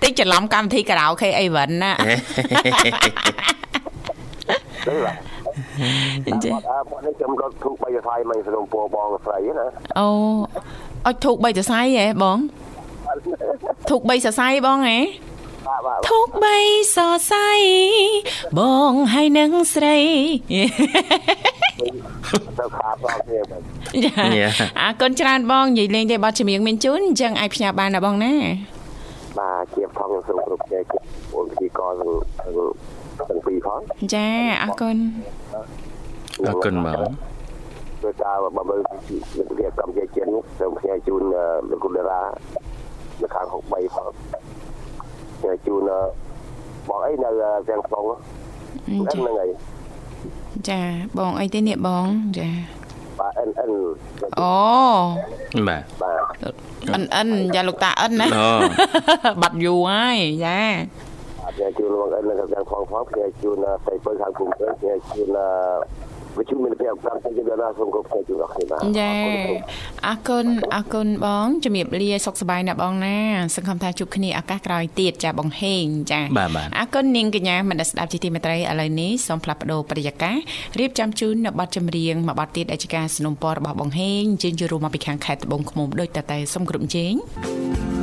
[0.04, 1.92] តិចច្រឡំកម្មវិធីខារ៉ាអូខេអីវិញណា
[4.88, 5.18] ទៅបាទ
[6.26, 9.68] អត់អត់នេះខ្ញុំក៏ធូបបីថ្លៃមិនសនុំពោបងស្រីណា
[10.00, 10.08] អូ
[11.08, 12.38] អុចធូក3សរសៃហ៎បង
[13.90, 15.33] ធូក3សរសៃបងហ៎បាទបាទ
[16.10, 16.28] ធូក
[16.62, 17.50] 3សរសៃ
[18.60, 19.98] បងហើយនឹងស្រី
[22.60, 23.62] ទៅខាបដល់គ្នាបាទ
[24.06, 24.46] ចា
[24.82, 28.34] អរគុណច្រើនបងនិយាយលេងទេបទចម្រៀងមានជូនអញ្ចឹងអាចផ្ញើបានណាបងណា
[29.40, 30.84] បាទជាផងសូមគ្រប់ជ័យ
[31.36, 31.96] អូនពីកទាំង
[33.30, 33.80] ទាំងពីរផង
[34.14, 34.28] ចា
[34.64, 34.98] អរគុណ
[36.48, 37.12] អរគុណបង
[38.02, 41.22] ធ្វើការបើមើលវិទ្យាកម្មជាជាតិនេះសូមផ្ញើជូន
[41.70, 42.22] លោកគុណតារា
[43.22, 44.43] នៅខាង63ផងផ្ញើ
[45.68, 45.92] ជូន
[46.88, 47.30] បងអីនៅ
[47.70, 48.06] ទាំងក្នុង
[49.14, 49.50] ចាហ្នឹងហើយ
[50.70, 50.82] ចា
[51.18, 52.06] បងអីទេនេះបង
[52.38, 52.50] ចា
[53.20, 53.72] បាទ NN
[54.40, 54.54] អូ
[55.68, 56.54] បាទបាទ
[56.94, 58.50] អិនអិនយ៉ាលោកតាអិនណាអូ
[59.42, 60.60] បាត់យូរហើយចា
[61.44, 65.38] អត់ជូនលោកអិននៅខាងផងផងខ្ញុំជូនស្រីពើខាងគុំពើខ្ញុំជូន
[66.39, 69.13] វិទ្យុមានភាពកម្មទៅដល់សូមគោរពជូនអរគុណបាទ ចា
[70.07, 73.17] អរគុណអរគុណបងជំរាបលាសុខសប្បាយណាស់បងណា
[73.55, 80.37] សង្ឃឹមថាជួបគ្នាឱកាសក្រោយទៀតចាបងហេងចា បាទបាទ អរគុណនាងកញ្ញាមនស្សស្ដាប់ជាទីមេត្រីឥឡូវនេះសូមផ្លាប់បដោប្រយាករ
[80.79, 88.02] រៀបចំជូននៅប័ណ្ណចម្រៀងមួយប័ណ្ណទៀតដែលជាការสนับสนุนរបស់បងហេងជើញជួបរួមមកពីខាងខេត្តត្បូងឃ្មុំដូចតតែសូមគ្រប់ជេងចាអ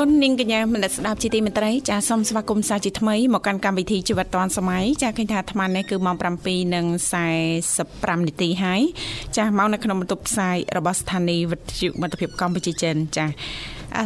[0.00, 8.80] គុណនាងកញ្ញាមនស្សស្ដាប់ជាទីមេត្រីចាសូមស្វាគមន៍សាជាថ្មីមកកាន់កម្មវិធីជីវិតឌွန်សម័យចាឃើញថាអាត្មានេះគឺម៉ោង7:45នាទីហើយ
[9.36, 13.28] ចាមកនៅក្នុងបន្ទប់ផ្សាយរបស់ស្ថានីយ៍វិទ្យុមិត្តភាពកម្ពុជាចិនចាអ่า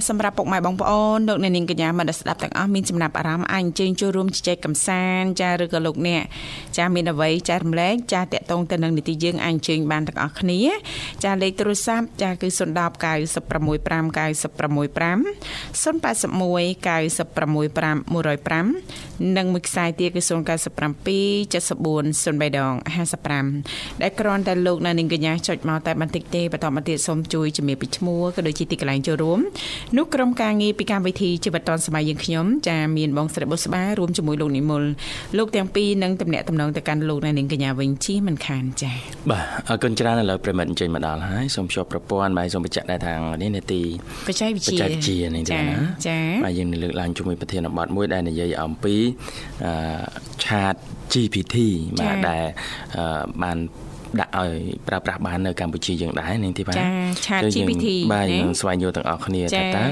[0.08, 6.22] សម្រាប់ពុកម៉ែបងប្អូនលោកអ្នកនាងកញ្ញាមនស្សស្ដាប់ទាំងអស់មានចំណាប់អារម្មណ៍អាចអញ្ជើញចូលរួមជជែកកម្សាន្តចាឬក៏លោកអ្នក
[6.78, 10.60] ចាមានអ្វីចែករំលែកចាតកតងទៅនឹងនីតិយើងអាចអញ្ជើញបានទាំងអស់គ្នា
[11.24, 12.58] ចាលេខទូរស័ព្ទចាគឺ010
[13.04, 15.22] 965 965
[15.82, 20.30] 081 965 105និងមួយខ្សែទៀតគឺ097
[21.52, 22.74] 74 03ដង
[23.36, 29.40] 55ដែលគ្រាន់តែលោកនៅនាងកញ្ញាចុចមកតែបន្តិចទេបន្តមកទៀតសូមជួយជំរាបពីឈ្មោះក៏ដូចជាទីកន្លែងចូលរួម
[29.96, 34.82] នោះក្រុមការងារពីកម្មវិធីជីវិតឌុនសម័យយើងខ្ញុំចាមានបងស្រីបុស្បារួមជាមួយលោកនិមល
[35.38, 38.92] លោកទាំងពីរនឹងតំណាក់តំណងទៅកាន់លោកនៅនាងកញ្ញាវិញជាមិនខានចា
[39.30, 43.80] បាទអរគុណច្រើនឥឡូវប្រិមិត្តអញ្ជើញមកដល់ហើយសូមជួបប្រព័ន្ធបាទសូមបញ្ជាក់ដែរថានេះនេតិ
[44.26, 45.76] បច្ចេកវិបទ្យាច្ចេកវិទ្យានេះទេចាណា
[46.08, 48.94] ចាបាទយើងនឹងលើកឡើងជាមួយប្រធានបទមួយដែលនិយាយអំពី
[49.64, 49.72] អឺ
[50.44, 50.74] ឆាត
[51.12, 51.56] GPT
[52.00, 52.44] បាទដែល
[52.96, 53.58] អឺបាន
[54.20, 54.57] ដាក់ឲ្យ
[54.88, 56.85] ប្រើប្រាស់បាននៅកម្ពុជាយើងដែរនាងធីបាចា
[57.27, 59.85] Chat គឺយើង GPT បាទណាយើងស្វែងយល់ទាំងអស់គ្នាចាថាតើ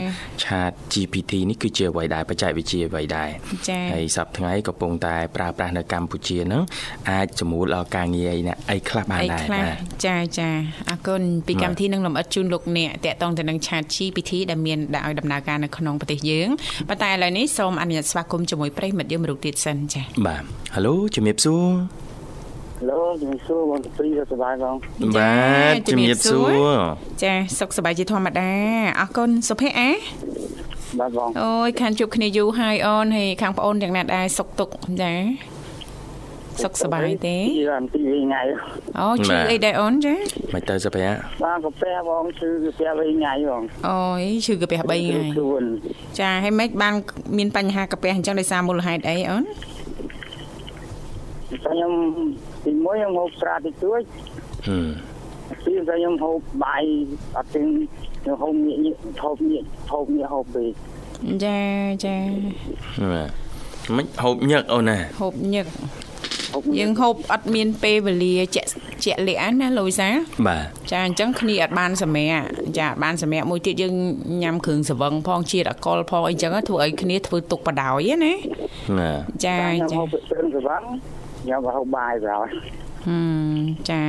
[0.42, 3.28] Chat GPT នេះគឺជាអ្វីដែរបច្ចេកវិទ្យាអ្វីដែរ
[3.68, 6.62] ចាហើយសប្តាហ៍ថ្ងៃកំពុងតែប្រើប្រាស់នៅកម្ពុជាហ្នឹង
[7.10, 10.48] អាចសម្រួលដល់ការងារអីណាអីខ្លះបានអីដែរខ្លះបាទចាចា
[10.90, 16.48] អរគុណពីបាទកម្មវិធីនឹងលំអិតជូនលោកអ្នកតកតងទៅនឹង Chat GPT ដែលមានដាក់ឲ្យដំណើរការនៅក្នុងប្រទេសយើង
[16.88, 20.42] ប៉ុន្តែឥឡូវនេះសូមអនុញ្ញាតស្វាគមន៍ជាមួយប្រិយមិត្តយើងមរុកទៀតសិនចាបាទ
[20.74, 20.80] ហៅ
[21.14, 21.64] ជំរាបសួរ
[22.88, 24.74] ឡូជំរាបសួរបងទីសុខសប្បាយបង
[25.16, 25.34] បា
[25.72, 26.78] ទជំរាបសួរ
[27.22, 28.50] ចាសុខសប្បាយជាធម្មតា
[29.00, 29.90] អរគុណសុភ័ក្រអា
[31.00, 35.12] បាទបងអូយខានជួបគ្នាយូរហើយអូនហើយខាងប្អូនទាំងណាដែរសុខទុក្ខចា
[36.62, 38.42] សុខសប្បាយទេពីអំពីវិញថ្ងៃ
[39.00, 40.14] អូឈឺអីដែរអូនចា
[40.54, 41.14] មិនទៅសុភ័ក្រ
[41.44, 44.96] បាទកាពះបងឈឺកាពះវិញថ្ងៃបងអូយឈឺកាពះ3ថ្ងៃ
[45.36, 45.64] ខ្លួន
[46.20, 46.94] ចាហើយម៉េចបាន
[47.38, 49.44] មានបញ្ហាកាពះអញ្ចឹងដោយសារមូលហេតុអីអូន
[51.66, 51.92] ខ្ញុំ
[52.64, 54.02] ទីមួយខ្ញុំហូបស្រាតិចតួច
[54.66, 54.86] ហឹម
[55.64, 56.84] ពីរខ្ញុំហូបបាយ
[57.36, 57.66] អត់ទាំង
[58.22, 60.70] ខ្ញុំហូបញៀកញៀកហូបញៀកហូបញៀកហូបពេក
[61.44, 61.58] ចា
[62.04, 62.16] ចា
[63.12, 63.30] បាទ
[63.96, 65.66] មិនហូបញឹកអូនណាហូបញឹក
[66.52, 68.68] ហូបយើងហូបអត់មានពេលវេលាជាក់
[69.04, 70.08] ជាក់លាក់ណាលូយសា
[70.46, 72.46] បាទចាអញ្ចឹងគ្នាអត់បានសម្រាប់
[72.78, 73.94] ចាអត់បានសម្រាប់មួយទៀតយើង
[74.42, 78.32] ញ៉ាំគ្រឿងសង្វឹងផងជាតិអកុលផងអីចឹងធ្វើឲ្យគ្នាធ្វើទុកបដ ாய் ណា
[78.98, 80.84] បាទចាខ្ញុំចាហូបព្រឹងស្វាំង
[81.42, 82.46] ខ្ញុំក៏ហូបបាយក្រោយ
[83.06, 83.18] ហឹ
[83.52, 83.56] ម
[83.90, 84.02] ចា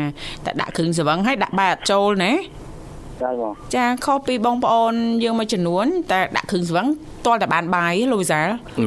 [0.45, 2.31] តែដាក់គ្រឿងសង្វឹងឲ្យដាក់បាយអត់ចូលណា
[3.23, 6.88] ចាបងចាខុសពីបងប្អូនយើងមួយចំនួនតែដាក់គ្រឿងសង្វឹង
[7.25, 8.41] ទាល់តែបានបាយលូយសា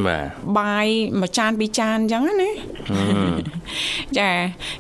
[0.07, 0.25] បាទ
[0.59, 0.87] បាយ
[1.21, 3.35] មួយចានពីរចានអញ្ចឹងណាហឹម
[4.19, 4.31] ចា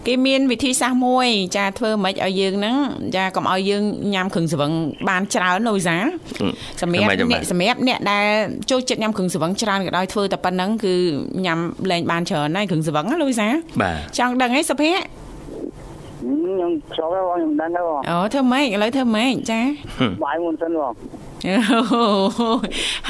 [0.06, 2.76] គេមានវិធីសាស្ត្រមួយ ចាធ្វើម៉េចឲ្យយើងហ្នឹង
[3.16, 3.82] ចាកុំឲ្យយើង
[4.14, 4.72] ញ៉ាំគ្រឿងសង្វឹង
[5.08, 5.96] បានច្រើនលូយសា
[6.82, 8.26] សម្រាប់អ្នកសម្រាប់អ្នកដែល
[8.70, 10.94] ចូលចិត្តញ៉ាំគ្រឿងសង្វឹងច្រើនក៏ដោយធ្វើតែប៉ុណ្្នឹងគឺ
[11.46, 11.58] ញ៉ាំ
[11.90, 13.48] លែងបានច្រើនហើយគ្រឿងសង្វឹងណាលូយសា
[13.82, 15.23] បាទចង់ដឹងអីសុភ័ក្រ
[16.20, 19.60] ខ្ញុំចូលហើយបងខ្ញុំដឹងហើយបងអូធ្វើម៉េចឥឡូវធ្វើម៉េចចា
[20.24, 20.92] បាយមុនសិនបង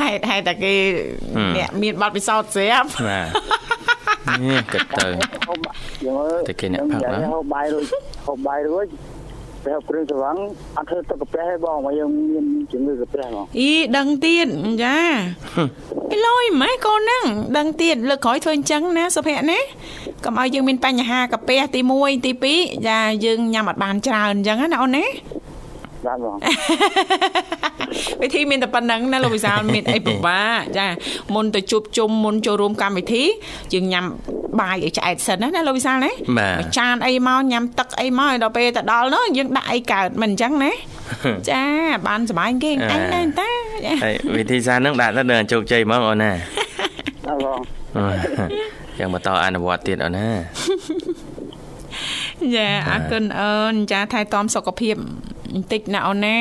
[0.00, 0.74] ហេតុហេតុតែគេ
[1.56, 5.06] អ្នកមានបទពិសោធន៍ស្រាប់បាទនេះគិតទៅ
[5.48, 5.58] ហូប
[6.06, 7.84] យើងតែគេអ្នកផឹកណាហូបបាយរួច
[8.26, 8.86] ហូបបាយរួច
[9.64, 10.36] តែហូបគ្រឿងស្វាំង
[10.76, 14.46] អត់ធ្វើទឹកកាពះទេបងមកយើងមានជំងឺកាពះបងអីដឹងទៀត
[14.82, 14.96] ចា
[16.12, 17.24] អីលុយម៉ែកូនហ្នឹង
[17.56, 19.58] ដឹងទៀតលើកក្រោយធ្វើអញ្ចឹងណាសុភ័ក្រណា
[20.24, 25.04] កុំឲ្យយើងមានបញ្ហាកាពះទី1ទី2ចាយើងញ៉ាំអត់បានច្រើនអញ្ចឹងណាអូនណា
[26.06, 26.36] បាទបង
[28.22, 30.86] វិធីមានតែប៉ុណ្្នឹងណាលោកវិសាលមានអីពិបាកចា
[31.34, 33.22] មុនទៅជួបជុំមុនចូលរួមកម្មវិធី
[33.72, 34.04] យើងញ៉ាំ
[34.60, 40.72] បាយឲ្យឆ្អែតសិនណាណាលោកវិសាលណាបាទមួយចានអីមកញ៉ាំទឹកអីមកឲ្យដល់ពេលទៅដល់នោះយើងដាក់អីកើតមិនអញ្ចឹងណា
[41.50, 41.62] ចា
[42.06, 43.50] បានសុបាយគេអញណាស់តា
[43.86, 46.32] ចាហើយវិធីសាស្ត្រហ្នឹងដាក់ទៅដល់ជោគជ័យហ្មងអូនណា
[47.26, 47.60] បាទបង
[48.98, 50.28] យ៉ាងបន្តអនុវត្តទៀតអូនណា
[52.56, 54.96] ចាអរគុណអូនចាថែទាំសុខភាព
[55.54, 56.38] បន្តិចណាអូនណា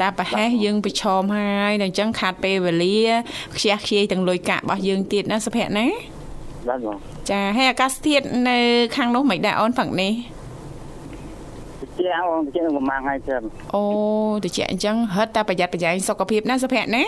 [0.00, 3.00] តែប្រហែសយើងប្រឈមហើយដល់អញ្ចឹងខាត់ពេលវេលា
[3.56, 5.86] ខ្ជះខ្ជាយទាំងលុយកាក់របស់យើងទៀតណាសុភ័ក្រណា
[6.68, 6.96] បាទបង
[7.30, 8.58] ចាហើយអាកាសធាតុនៅ
[8.96, 10.12] ខាងនោះមិនដែរអូនផឹកនេះ
[11.98, 13.40] ជាបងជាប្រហែលថ្ងៃទៀត
[13.74, 13.84] អូ
[14.44, 17.04] តិចអញ្ចឹងហិតតែប្រយ័ត្នប្រយែងសុខភាពណាសុភ័ក្រណា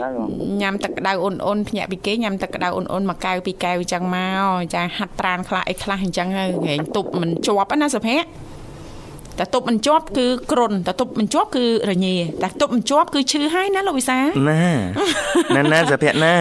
[0.00, 0.28] បាទបង
[0.62, 4.42] ញ៉ាំទឹកក្តៅអ៊ុនអ៊ុនភ្ញាក់ពីគេញ៉ាំទឹកក្តៅអ៊ុនអ៊ុនមួយកែវពីរកែវអញ្ចឹងមក
[4.74, 8.45] ចាហាត់ប្រានខ្លះអីខ្លះអញ្ចឹងហើយហែងទប់មិនជាប់ណាសុភ័ក្រ
[9.38, 14.18] តែទប់មិនជាប់គឺគ្រុនតែទប់មិនជាប់គឺរញ៉េតែទប់មិនជាប់គឺឈឺហើយណាលោកវិសា
[14.48, 14.62] ណា
[15.56, 16.36] ណាណាសុភ័ក្រណា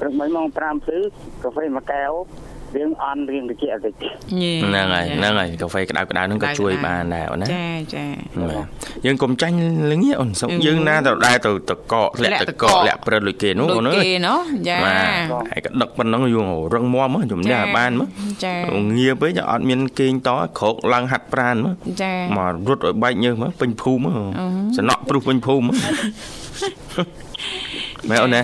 [0.00, 1.08] ព្រឹកមិញម៉ោង5ព្រឹក
[1.42, 2.12] កាហ្វេមួយកែវ
[2.76, 3.92] រៀងអន់រៀងតិចតិច
[4.40, 8.06] ញ៉េហ្នឹងហើយហ្នឹងហើយកាហ្វេក្តៅក្តៅហ្នឹងក៏ជួយបានដែរអូនណាចាចា
[8.50, 8.66] បាទ
[9.06, 9.56] យើងកុំចាញ់
[9.90, 15.06] លងាអូនសុកយើងណាទៅដែរទៅតកកលាក់តកកលាក់ព្រឹតលុយគេនោះដូចអូនអើគេយណោះចាបាទ
[15.50, 18.08] ហើយក៏ដឹកប៉ុណ្ណឹងយងរឹងមាំមកជំនះបានមក
[18.44, 18.54] ចា
[18.98, 24.32] ងាពេកអត់មានគេងតក្រោកឡើងហាត់ប្រានមកចាមករត់ឲ្យបែកញើសមកពេញភូមិមក
[24.76, 25.76] សំណក់ព្រុសពេញភូមិមក
[28.08, 28.42] មែនអូនណា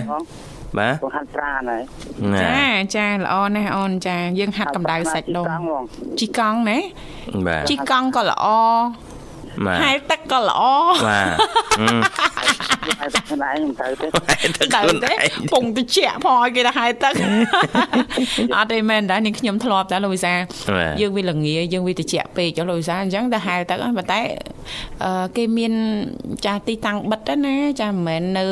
[0.79, 1.83] បាទបងហាត់ប្រាណហើយ
[2.33, 5.83] ណាចាចាល្អណាស់អូនចា យើងហាត់កម្ដៅសាច់ដុំបង
[6.19, 6.77] ជីកង់ណា
[7.47, 8.45] បាទជីកង់ក៏ល្អ
[9.65, 10.61] បាទហែលទឹកក៏ល្អ
[11.07, 11.27] បាទ
[11.79, 11.99] ហឹម
[12.99, 14.07] ហើយតែខ្លួនឯងមិនទៅទេ
[14.57, 15.17] ទៅដើខ្លួនទេឯង
[15.53, 17.13] ពងតិចផងឲ្យគេថាហែលទឹក
[18.55, 20.33] អត់ទេមែនដែរនាងខ្ញុំធ្លាប់តែលោកវិសា
[20.77, 24.21] បាទយើងវាល្ងាយើងវាតិចពេកចុះលោកវិសាអញ្ចឹងទៅហែលទឹកហ្នឹងប៉ុន្តែ
[25.03, 25.73] អឺគេមាន
[26.45, 28.45] ចាស់ទីតាំងបិទហ្នឹងណាចាមិនមែននៅ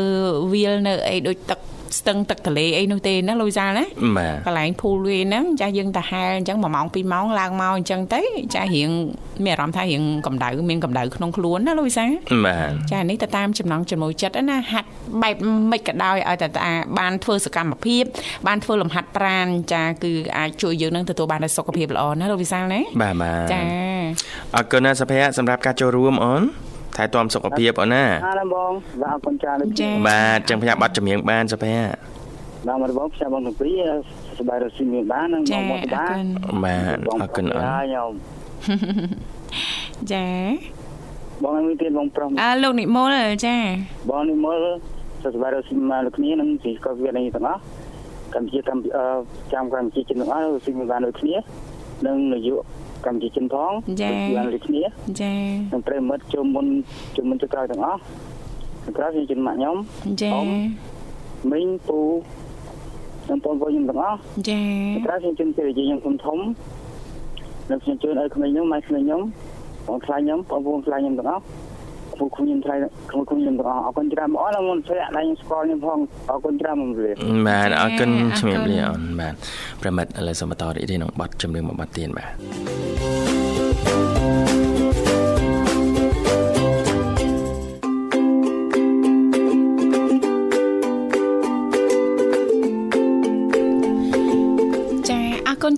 [0.53, 1.59] វាលនៅអីដូចទឹក
[1.97, 3.85] ស្ទឹងទឹកទន្លេអីនោះទេណាលោកវិសាណា
[4.17, 8.21] បាទកន្លែងភូលវាហ្នឹងចាស់យើងទៅហែលអញ្ចឹង1ម៉ោង2ម៉ោងឡើងមកអញ្ចឹងទៅ
[8.55, 8.89] ចាស់រៀង
[9.45, 12.05] មានអារម្មណ៍ថារៀងកម្ដៅមានកម្ដៅក្នុងខ្លួនណាលោកវិសា
[12.45, 14.87] បាទចានេះទៅតាមចំណង់ចំណូលចិត្តណាហាត់
[15.21, 15.35] បែប
[15.71, 18.03] មិនក៏ដោយឲ្យតែតាបានធ្វើសកម្មភាព
[18.47, 23.61] បានធ្វើលំហាត់ប្រាណចាគឺអាចជួយយើងនឹងទទួលបាននូវសុខភាពល្អណាលោកវិសាលណាបាទបាទចា
[24.55, 26.43] អរគុណណាសុភ័ក្រសម្រាប់ការចូលរួមអូន
[26.95, 32.13] ថែទាំសុខភាពអូនណាអរបងបាទអរគុណច្រើនចាបាទចឹងផ្សាយប័ណ្ណចម្រៀងបានសុភ័ក្រ
[32.67, 33.91] បាទមកបងផ្សាយបងទាំងពីរ
[34.37, 38.11] សប្បាយរស់ស៊ីមានបាននិងបចាងមកអរបានគុណបាទអរគុណអូនហើយខ្ញុំ
[40.13, 40.27] ចា
[41.43, 43.57] បងមានទៀតបងប្រុសអើលោកនិមលចា
[44.09, 44.65] បងនេះមើល
[45.23, 47.61] សប្បាយរស់ស៊ីមកលោកគ្នានឹងពីកោវិទ្យានេះទាំងអស់
[48.33, 49.05] កម្ពុជាកម្ពុជា
[49.53, 51.35] ចាំកម្ពុជាចិនទាំងអស់ស៊ីមានបានដូចគ្នា
[52.07, 52.65] និងនយោបាយ
[53.05, 53.71] កម្ពុជាចិនផង
[54.35, 54.83] បានដូចគ្នា
[55.21, 55.33] ចា
[55.73, 56.65] និងប្រិមិត្តជុំមុន
[57.15, 57.99] ជុំមុនទៅក្រោយទាំងអស់
[58.97, 59.75] ក្រោយខ្ញុំចិនមកខ្ញុំ
[60.21, 60.31] ចា
[61.51, 61.99] មីងពូ
[63.29, 64.17] និងបងប្អូនខ្ញុំទាំងអស់
[64.49, 64.61] ចា
[65.05, 66.39] ក្រោយខ្ញុំចិនទៅនិយាយខ្ញុំធំធំ
[67.69, 69.21] និងខ្ញុំជឿឲ្យក្មេងខ្ញុំម៉ែក្មេងខ្ញុំ
[69.87, 71.43] បងខ្លាញ់ខ្ញុំបងប្អូនខ្លាញ់ខ្ញុំទាំងអស់
[72.19, 72.75] ពូខ្ញុំថ្លៃ
[73.09, 77.11] ខ្ញុំខ្ញុំទាំងអស់អរគុណច្រើនបងអរមុនស្រាក់ឡើងស្គាល់ខ្ញុំផងអរគុណច្រើនមកលេ
[77.47, 79.33] បាទអរគុណជំរាបលាអូនបាទ
[79.81, 82.82] ប្រិមិត្តឥឡូវសូមបន្តរីករាយនឹងប័ណ្ណចម្រៀងមួយប័ណ្ណទៀតបាទ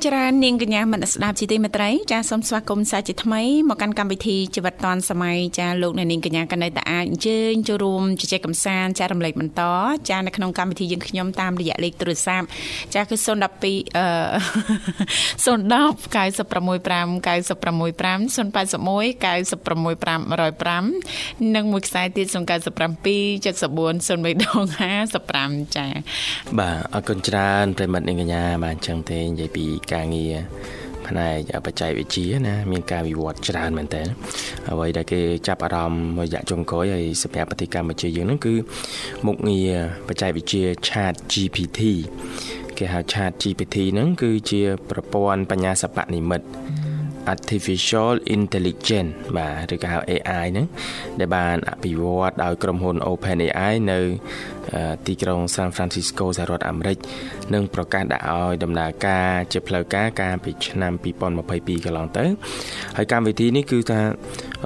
[0.06, 9.62] ច្រើននាងកញ្ញាមនស្ដាប់ជីទីមេត្រីចាសូមស្វាគមន៍សាជាថ្មីមកកាន់កម្មវិធីជីវិតឌွန်សម័យចាលោកអ្នកនាងកញ្ញាកណ្ដីតាអាចអញ្ជើញចូលរួមជជែកកម្សាន្តចារំលែកបន្ត
[10.10, 12.46] ចានៅក្នុងកម្មវិធីយើងខ្ញុំតាមរយៈលេខទូរស័ព្ទ
[12.96, 14.20] ចាគឺ012អឺ
[15.46, 22.38] 010 965 965 081 965និងមួយខ្សែទៀត097 74
[24.08, 24.58] 03ដង
[25.02, 25.88] 55ចា
[26.60, 30.36] បាទអរគុណច្រើនប្រិមិត្តនិងកញ្ញាបាទអញ្ចឹងទេនិយាយពីការងារ
[31.08, 34.04] ផ្នែកបច្ចេកវិទ្យាណាមានការវិវត្តច្រើនមែនតើ
[34.70, 38.54] អ្វីដែលគេចាប់អារម្មណ៍មួយរយៈចុងក្រោយហើយសម្រាប់ប្រទេសកម្ពុជាយើងហ្នឹងគឺ
[39.28, 39.72] មុខងារ
[40.08, 41.82] បច្ចេកវិទ្យា Chat GPT
[42.78, 46.42] គេហៅ Chat GPT ហ្នឹងគឺជាប្រព័ន្ធបញ្ញាសិប្បនិម្មិត
[47.34, 50.68] artificial intelligence បាទឬក៏ហៅ AI ហ្នឹង
[51.20, 54.00] ដែលបានអភិវឌ្ឍដោយក្រុមហ៊ុន OpenAI នៅ
[54.74, 56.98] អឺទីក្រុង San Francisco សហរដ្ឋអាមេរិក
[57.54, 62.26] និងប្រកាសដាក់ឲ្យដំណើរការជាផ្លូវការកាលពីឆ្នាំ2022កន្លងទៅ
[62.98, 64.00] ហើយកម្មវិធីនេះគឺថា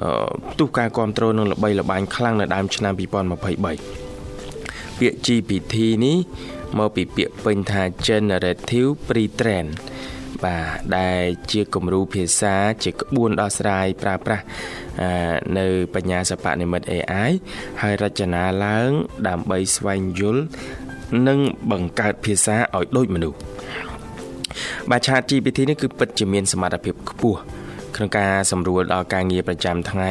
[0.02, 5.74] អឺផ្ទុះការគ្រប់គ្រងនឹងល្បីល្បាញខ្លាំងនៅដើមឆ្នាំ2023ពាក្យ GPT
[6.04, 6.18] នេះ
[6.78, 9.66] មកពីពាក្យពេញថា generative pre-train
[10.44, 10.64] បាទ
[10.98, 11.22] ដែល
[11.52, 14.44] ជាគំរូភាសាជាក្បួនដោះស្រាយប្រើប្រាស់
[15.00, 17.30] អឺនៅបញ្ញាសិប្បនិម្មិត AI
[17.82, 18.90] ហើយរចនាឡើង
[19.28, 20.42] ដើម្បីស្វែងយល់
[21.28, 21.38] និង
[21.70, 23.38] បង្កើតភាសាឲ្យដូចមនុស្ស
[24.90, 27.40] បាទ Chat GPT នេះគឺពិតជាមានសមត្ថភាពខ្ពស់
[27.96, 30.10] ក្នុងការសម្រួលដល់ការងារប្រចាំថ្ងៃ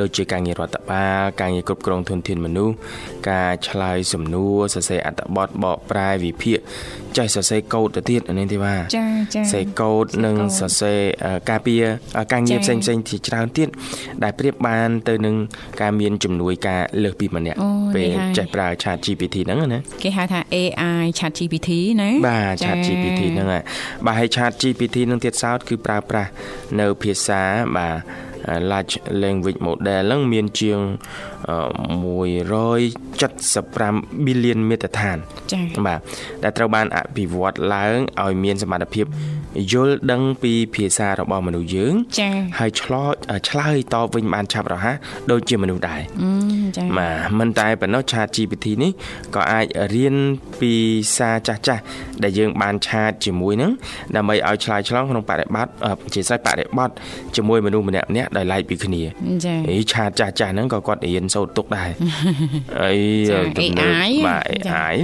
[0.00, 2.74] ដូចជាការងាររដ្ឋបាលការងារគ្រប់គ្រងធនធានមនុស្ស
[3.30, 6.58] ការឆ្លើយសំណួរសរសេរអត្ថបទបកប្រែវិភាគ
[7.16, 10.98] ចេះសរសេរកូដទៅទៀតនេះទេបាទចាចាសរសេរកូដនិងសរសេរ
[11.50, 11.82] ការពារ
[12.32, 13.68] ការងារផ្សេងផ្សេងជាច្រើនទៀត
[14.22, 15.34] ដែលប្រៀបបានទៅនឹង
[15.80, 17.58] ការមានជំនួយការលើសពីម្នាក់
[17.94, 21.70] ពេលចេះប្រើ Chat GPT ហ្នឹងណាគេហៅថា AI Chat GPT
[22.02, 23.46] ណាបាទ Chat GPT ហ្នឹង
[24.06, 26.30] បាទហើយ Chat GPT នឹងទៀតសោតគឺប្រើប្រាស់
[26.80, 27.42] នៅភាសា
[27.76, 28.27] បាទ
[28.70, 30.78] large language model ហ្នឹងមានជាង
[31.98, 35.16] 175 billion មាត្រដ្ឋាន
[35.52, 35.98] ចា៎បាទ
[36.42, 39.06] ដែលត្រូវបានអភិវឌ្ឍឡើងឲ្យមានសមត្ថភាព
[39.72, 43.02] យល់ដឹងពីភាសារបស់មនុស្សយើងចា៎ហើយឆ្លោ
[43.48, 44.96] ឆ្លើយតបវិញបានឆាប់រហ័ស
[45.30, 46.00] ដូចជាមនុស្សដែរ
[46.76, 48.90] ចា៎បាទមិនតែប៉ុណ្ណោះ Chat GPT នេះ
[49.34, 50.16] ក៏អាចរៀន
[50.60, 50.72] ពី
[51.16, 51.82] សារចាស់ចាស់
[52.22, 53.70] ដែលយើងបានឆាតជាមួយនឹង
[54.16, 55.72] ដើម្បីឲ្យឆ្លើយឆ្លងក្នុងបរិបត្តិ
[56.14, 56.94] ជាស្រ័យបរិបត្តិ
[57.36, 59.02] ជាមួយមនុស្សម្នាក់ម្នាក់ដោយឡែកពីគ្នា
[59.44, 61.90] ចា៎អីឆាតចាស់ចាស់ហ្នឹងក៏គាត់រៀនសូត្រទុកដែរ
[62.82, 62.94] អី
[63.58, 63.94] ទំនើប
[64.26, 64.94] បាទ AI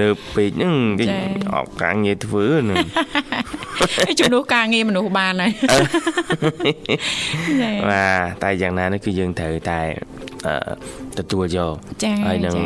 [0.00, 1.06] នៅពេកហ្នឹងគេ
[1.54, 2.86] អត់ការងារធ្វើហ្នឹង
[4.20, 5.52] ជំនួសការងារមនុស្សបានហើយ
[7.90, 8.06] បា
[8.42, 9.80] ទតែយ៉ាងណានេះគឺយើងត្រូវតែ
[11.18, 11.74] ទទួលយក
[12.26, 12.56] ហើយនឹង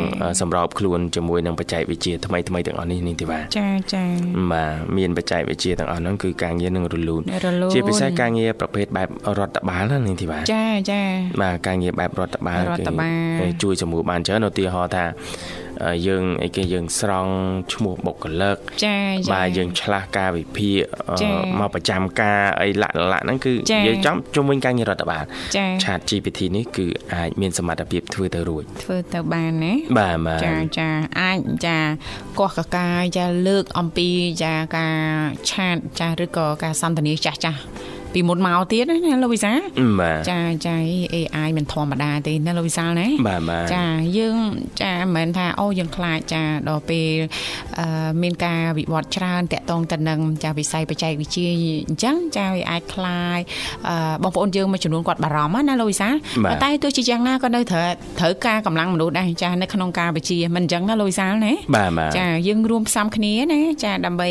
[0.41, 4.03] សម្របខ្លួនជាមួយនឹងបច្ចេកវិទ្យាថ្មីថ្មីទាំងអស់នេះនេះទេបាទចាចា
[4.51, 7.21] បាទមានបច្ចេកវិទ្យាទាំងអស់ហ្នឹងគឺការងារនឹងរលូន
[7.73, 9.07] ជាពិសេសការងារប្រភេទបែប
[9.39, 11.01] រដ្ឋបាលនេះទេបាទចាចា
[11.41, 15.05] បាទការងារបែបរដ្ឋបាលគឺជួយសម្រួលបានច្រើនឧទាហរណ៍ថា
[16.07, 17.33] យើងអីគេយើងស្រង់
[17.73, 20.77] ឈ្មោះបុគ្គលិកចាចាបាទយើងឆ្លាស់ការវិភាគ
[21.59, 23.53] មកប្រចាំការអីលក្ខណៈហ្នឹងគឺ
[23.87, 25.23] យើងចំជុំវិញការងាររដ្ឋបាល
[25.83, 31.77] ឆាត GPT នេះគឺអាចមានសមត្ថភាពធ្វើទៅរួចធ្វើទៅបានណាបាទបាទចាចាអាចចា
[32.39, 34.09] កោះកកាយចាលើកអំពី
[34.43, 34.97] ចាការ
[35.49, 37.59] ឆាតចាឬក៏ការសន្ទនាចាស់ចាស់
[38.13, 39.53] ពីមុនមកទៀតណាលោកវិសា
[40.29, 40.77] ចាចា
[41.13, 43.07] AI មិនធម្មតាទេណាលោកវិសាណា
[43.73, 43.85] ចា
[44.17, 44.37] យើង
[44.81, 47.09] ចាមិនមែនថាអូយើងខ្លាចចាដល់ពេល
[48.21, 51.47] មានការវិវត្តច្រើនតាក់ទងទៅនឹងចាវិស័យបច្ចេកវិទ្យា
[51.87, 53.39] អញ្ចឹងចាវាអាចខ្លាច
[54.23, 56.09] បងប្អូនយើងមួយចំនួនគាត់បារម្ភណាលោកវិសា
[56.63, 57.87] តែទោះជាយ៉ាងណាក៏នៅត្រូវ
[58.19, 61.53] ត្រូវការកម្លាំងមនុស្សដែរចានៅក្នុងការវិជាមិនអញ្ចឹងណាលោកវិសាលណា
[62.17, 64.29] ចាយើងរួមផ្សំគ្នាណាចាដើម្បី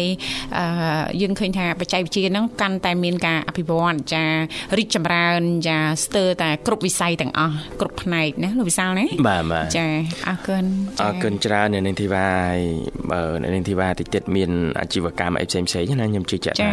[1.23, 3.70] យើងឃើញថាបច្ចេកវិទ្យាហ្នឹងកាន់តែមានការអភិវឌ្ឍ
[4.15, 4.25] ចា
[4.79, 9.87] រីកចម្រើនចាស្ទើរតែគ្រប់វិស័យទាំងអស់គ្រប់ផ្នែកណាលោកវិសាលណាបាទបាទចា
[10.29, 10.65] អរគុណ
[11.03, 12.61] អរគុណច្រើននៅនឹងធីវ៉ាហើយ
[13.11, 14.51] បើនៅនឹងធីវ៉ាតិចទៀតមាន
[14.81, 16.73] អាជីវកម្មអីផ្សេងផ្សេងណាខ្ញុំជឿជាក់ថា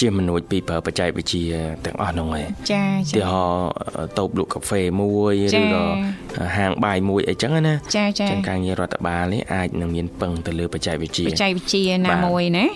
[0.00, 1.46] ជាមនុស្សពីប្រើបច្ចេកវិទ្យា
[1.84, 3.44] ទាំងអស់នោះឯងចាចាទីហោ
[4.18, 5.82] តូបលក់កាហ្វេមួយឬក៏
[6.56, 12.66] ហាងបាយមួយអីចឹងណាចាចាចឹងការងាររដ្ឋបាលនេះអាចនឹងមានពឹងទៅលើបច្ចេកវិទ្យាបច្ចេកវិទ្យាណាមួយណា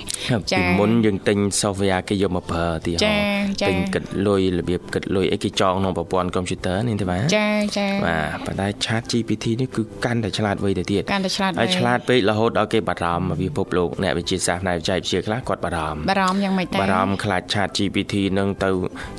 [0.53, 3.01] ចាពីមុនយើងទិញ software គេយកមកប្រើទីហោ
[3.69, 7.49] ទិញគិតលុយរបៀបគិតលុយអីគេចងក្នុងប្រព័ន្ធកុំព្យូទ័រនេះទេបាទចា
[7.79, 18.71] ចាបាទប៉ុន្តែ Chat GPT នេះគឺកាន់តែឆ្លាតវៃទៅទៀតកាន់តែឆ្លាតហើយឆ្លាតពេករហូតដល់គេបារម្ភពីពិភពលោកអ្នកវិទ្យាសាស្ត្រផ្នែកបច្ចេកវិទ្យាខ្លះគាត់បារម្ភបារម្ភយ៉ាងម៉េចតែបារម្ភខ្លាច Chat GPT នឹងទៅ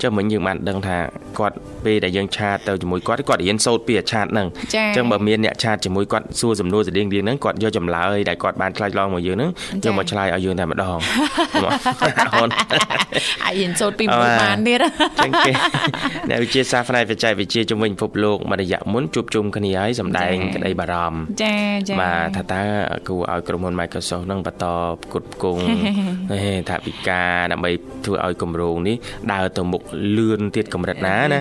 [0.02, 0.98] ចុះមិញយើងបានដឹងថា
[1.39, 9.52] គាត់ពេលដែលយើងឆាតទៅជាមួយគាត់គាត់រៀនសូត្រពីអាឆាតហ្នឹងអញ្ចឹងបើមានអ្នកឆាតជាមួយគាត់សួរសំណួរស្តៀងៗហ្នឹងគាត់យកចម្លើយដែលគាត់បានឆ្លើយឆ្លងមកយើងហ្នឹង
[9.84, 10.98] យកមកឆ្លើយឲ្យយើងតែម្ដង
[12.36, 12.50] អូន
[13.44, 14.80] អាចរៀនសូត្រពីមួយបានទៀត
[15.24, 15.52] អញ្ចឹងគេ
[16.30, 21.56] អ្នកវិទ្យាសាស្ត្រផ្នែកបច្ចេកវិទ្យាជំនាញពិភពលោកមួយរយៈមុនជួបជុំគ្នាហើយសម្ដែងក្តីបារម្ភចា
[21.89, 22.64] ចាបាទថាតើ
[23.08, 24.66] គួរឲ្យក្រុមហ៊ុន Microsoft នឹងបន្ត
[25.04, 25.64] ផ្គត់ផ្គង់
[26.70, 27.72] ថាវិការដើម្បី
[28.06, 28.96] ធ្វើឲ្យគម្រោងនេះ
[29.32, 29.82] ដើរទៅមុខ
[30.18, 31.40] លឿនទៀតកម្រិតណាណា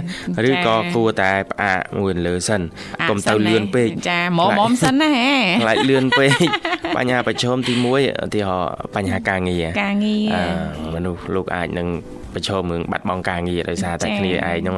[0.49, 2.61] ឬក៏គួរតែផ្អាកមួយលើសិន
[3.11, 5.31] កុំទៅលឿនពេកចាមុំមុំសិនណាហេ
[5.63, 6.33] ខ្លាចលឿនពេក
[6.97, 10.35] បញ្ហាប្រឈមទី1ឧទាហរណ៍បញ្ហាការងារការងារ
[10.95, 11.89] មនុស្សលោកអាចនឹង
[12.35, 14.77] ប្រឈមនឹងបាត់បង់ការងារដោយសារតែគ្នាឯងហ្នឹង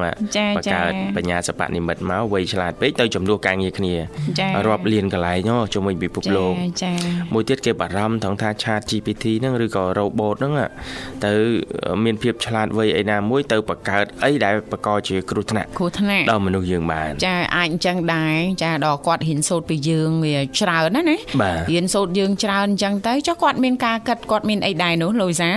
[0.57, 3.93] បង្កើតបញ្ញាសិប្បនិមិត្តមកវៃឆ្លាតពេកទៅចំនួនការងារគ្នា
[4.67, 6.53] រាប់លានកន្លែងជុំវិញពិភពលោក
[7.33, 10.53] មួយទៀតគេបារម្ភត្រង់ថា Chat GPT ហ្នឹងឬក៏ robot ហ្នឹង
[11.25, 11.33] ទៅ
[12.03, 21.17] មានភាពឆ្លាតវៃឯណាមួយទៅបង្កើតអីដែលបង្កជាគ្រោះថ្នាក់គ្រោះថ្នាក់ដល់មនុស្សយើងបានចាអាចអញ្ចឹងដែរចាដល់គាត់ហ៊ានសូត្រពីយើងវាច្រើនណាណា
[21.69, 25.49] ហ៊ានសូត្រយើងច្រើនអញ្ចឹងទៅចុះគាត់មានការគិតគាត់មានអីដែរនោះលូវីសា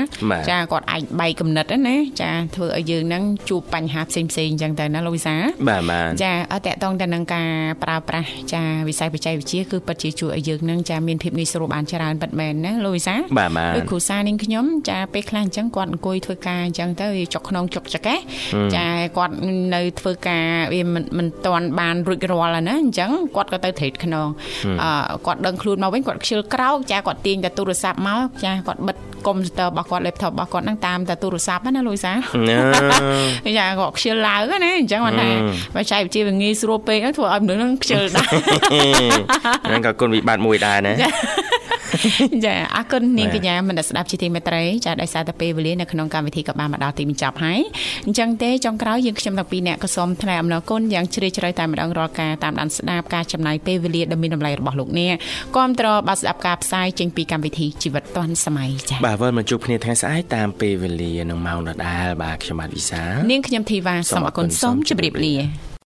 [0.51, 5.35] ចាគាត់អាចបែកគំនិតណាណាចាធ្វើឲ្យយើងហ្នឹងជួបបញ្ហាផ្សេងផ្សេងអញ្ចឹងទៅណាលោកវិសា
[5.69, 7.49] បាទបាទចាអត់តកតងទៅនឹងការ
[7.83, 18.19] ប្រើប្រាស់ចាវិស័យបច្ចេកវិទ្យាគឺពិតជាជួយឲ្យយើងហ្នឹងចាមានភាពងាយស្រួលបានច្រើនពិតមែនណាលោកវិសាបាទបាទដូចគ្រូសានាងខ្ញុំចាពេលខ្លះអញ្ចឹងគាត់អង្គុយធ្វើការអញ្ចឹងទៅវាចុកក្នុងចុកចកេះ
[18.77, 18.87] ចា
[19.19, 19.35] គាត់
[19.75, 20.83] នៅធ្វើការវា
[21.19, 24.29] មិនទាន់បានរួចរាល់ណាអញ្ចឹងគាត់ក៏ទៅត្រេតខ្នង
[24.83, 32.13] អឺគាត់ដឹងខ្លួនមកវិញគាត់ខ្ជិលក្រោកចាគាត់ទាញតែទូរស័ព្ទមកចាគាត់បិទកុំព្យូទ័ររបស់គាត់ laptop របស់គាត់ហ្នឹងតាមតែទូរស័ព្ទណាលូយសា
[33.59, 35.29] យ៉ាគាត់ខ្ជិលឡើងណាអញ្ចឹងគាត់ថា
[35.75, 38.27] បើចែកវិជាវាងាយស្រួលពេកធ្វើឲ្យមនុស្សហ្នឹងខ្ជិលដែរ
[39.67, 40.95] ហ្នឹងក៏គុណវិបត្តិមួយដែរណា
[42.45, 47.61] ចាអរគុណនាងកញ្ញាមនស្ដាប់ជាទីមេត្រីចាដោយសារតែពេលវេលានៅក្នុងកម្មវិធីក៏បានមកដល់ទីបញ្ចប់ហើយ
[48.07, 55.15] អញ្ចឹងទេចុងក្រោយយើងខ្ញុំទាំងពីរអ្នកក៏សូមថ្លែងអំណរគុណយ៉ាងជ្រាលជ្រៅតែម្ដងរាល់ការតាមដានស្ដាប់ការចំណាយពេលវេលាដ៏មានតម្លៃរបស់លោកអ្នក
[55.57, 65.68] គាំទ្របាទស្ដាប់ការផ្សាយចេញពីកម្មវិធីជីវិតឌွန်សម័យចា៎បាទវិលមកជួបគ្នាថ្ងៃស្អែកតាមពេលវេលានឹងម៉ោងដដែលបាទខ្ញុំបាទវិសានាងខ្ញុំធីវ៉ាសូមអរគុណសូមជម្រាបលា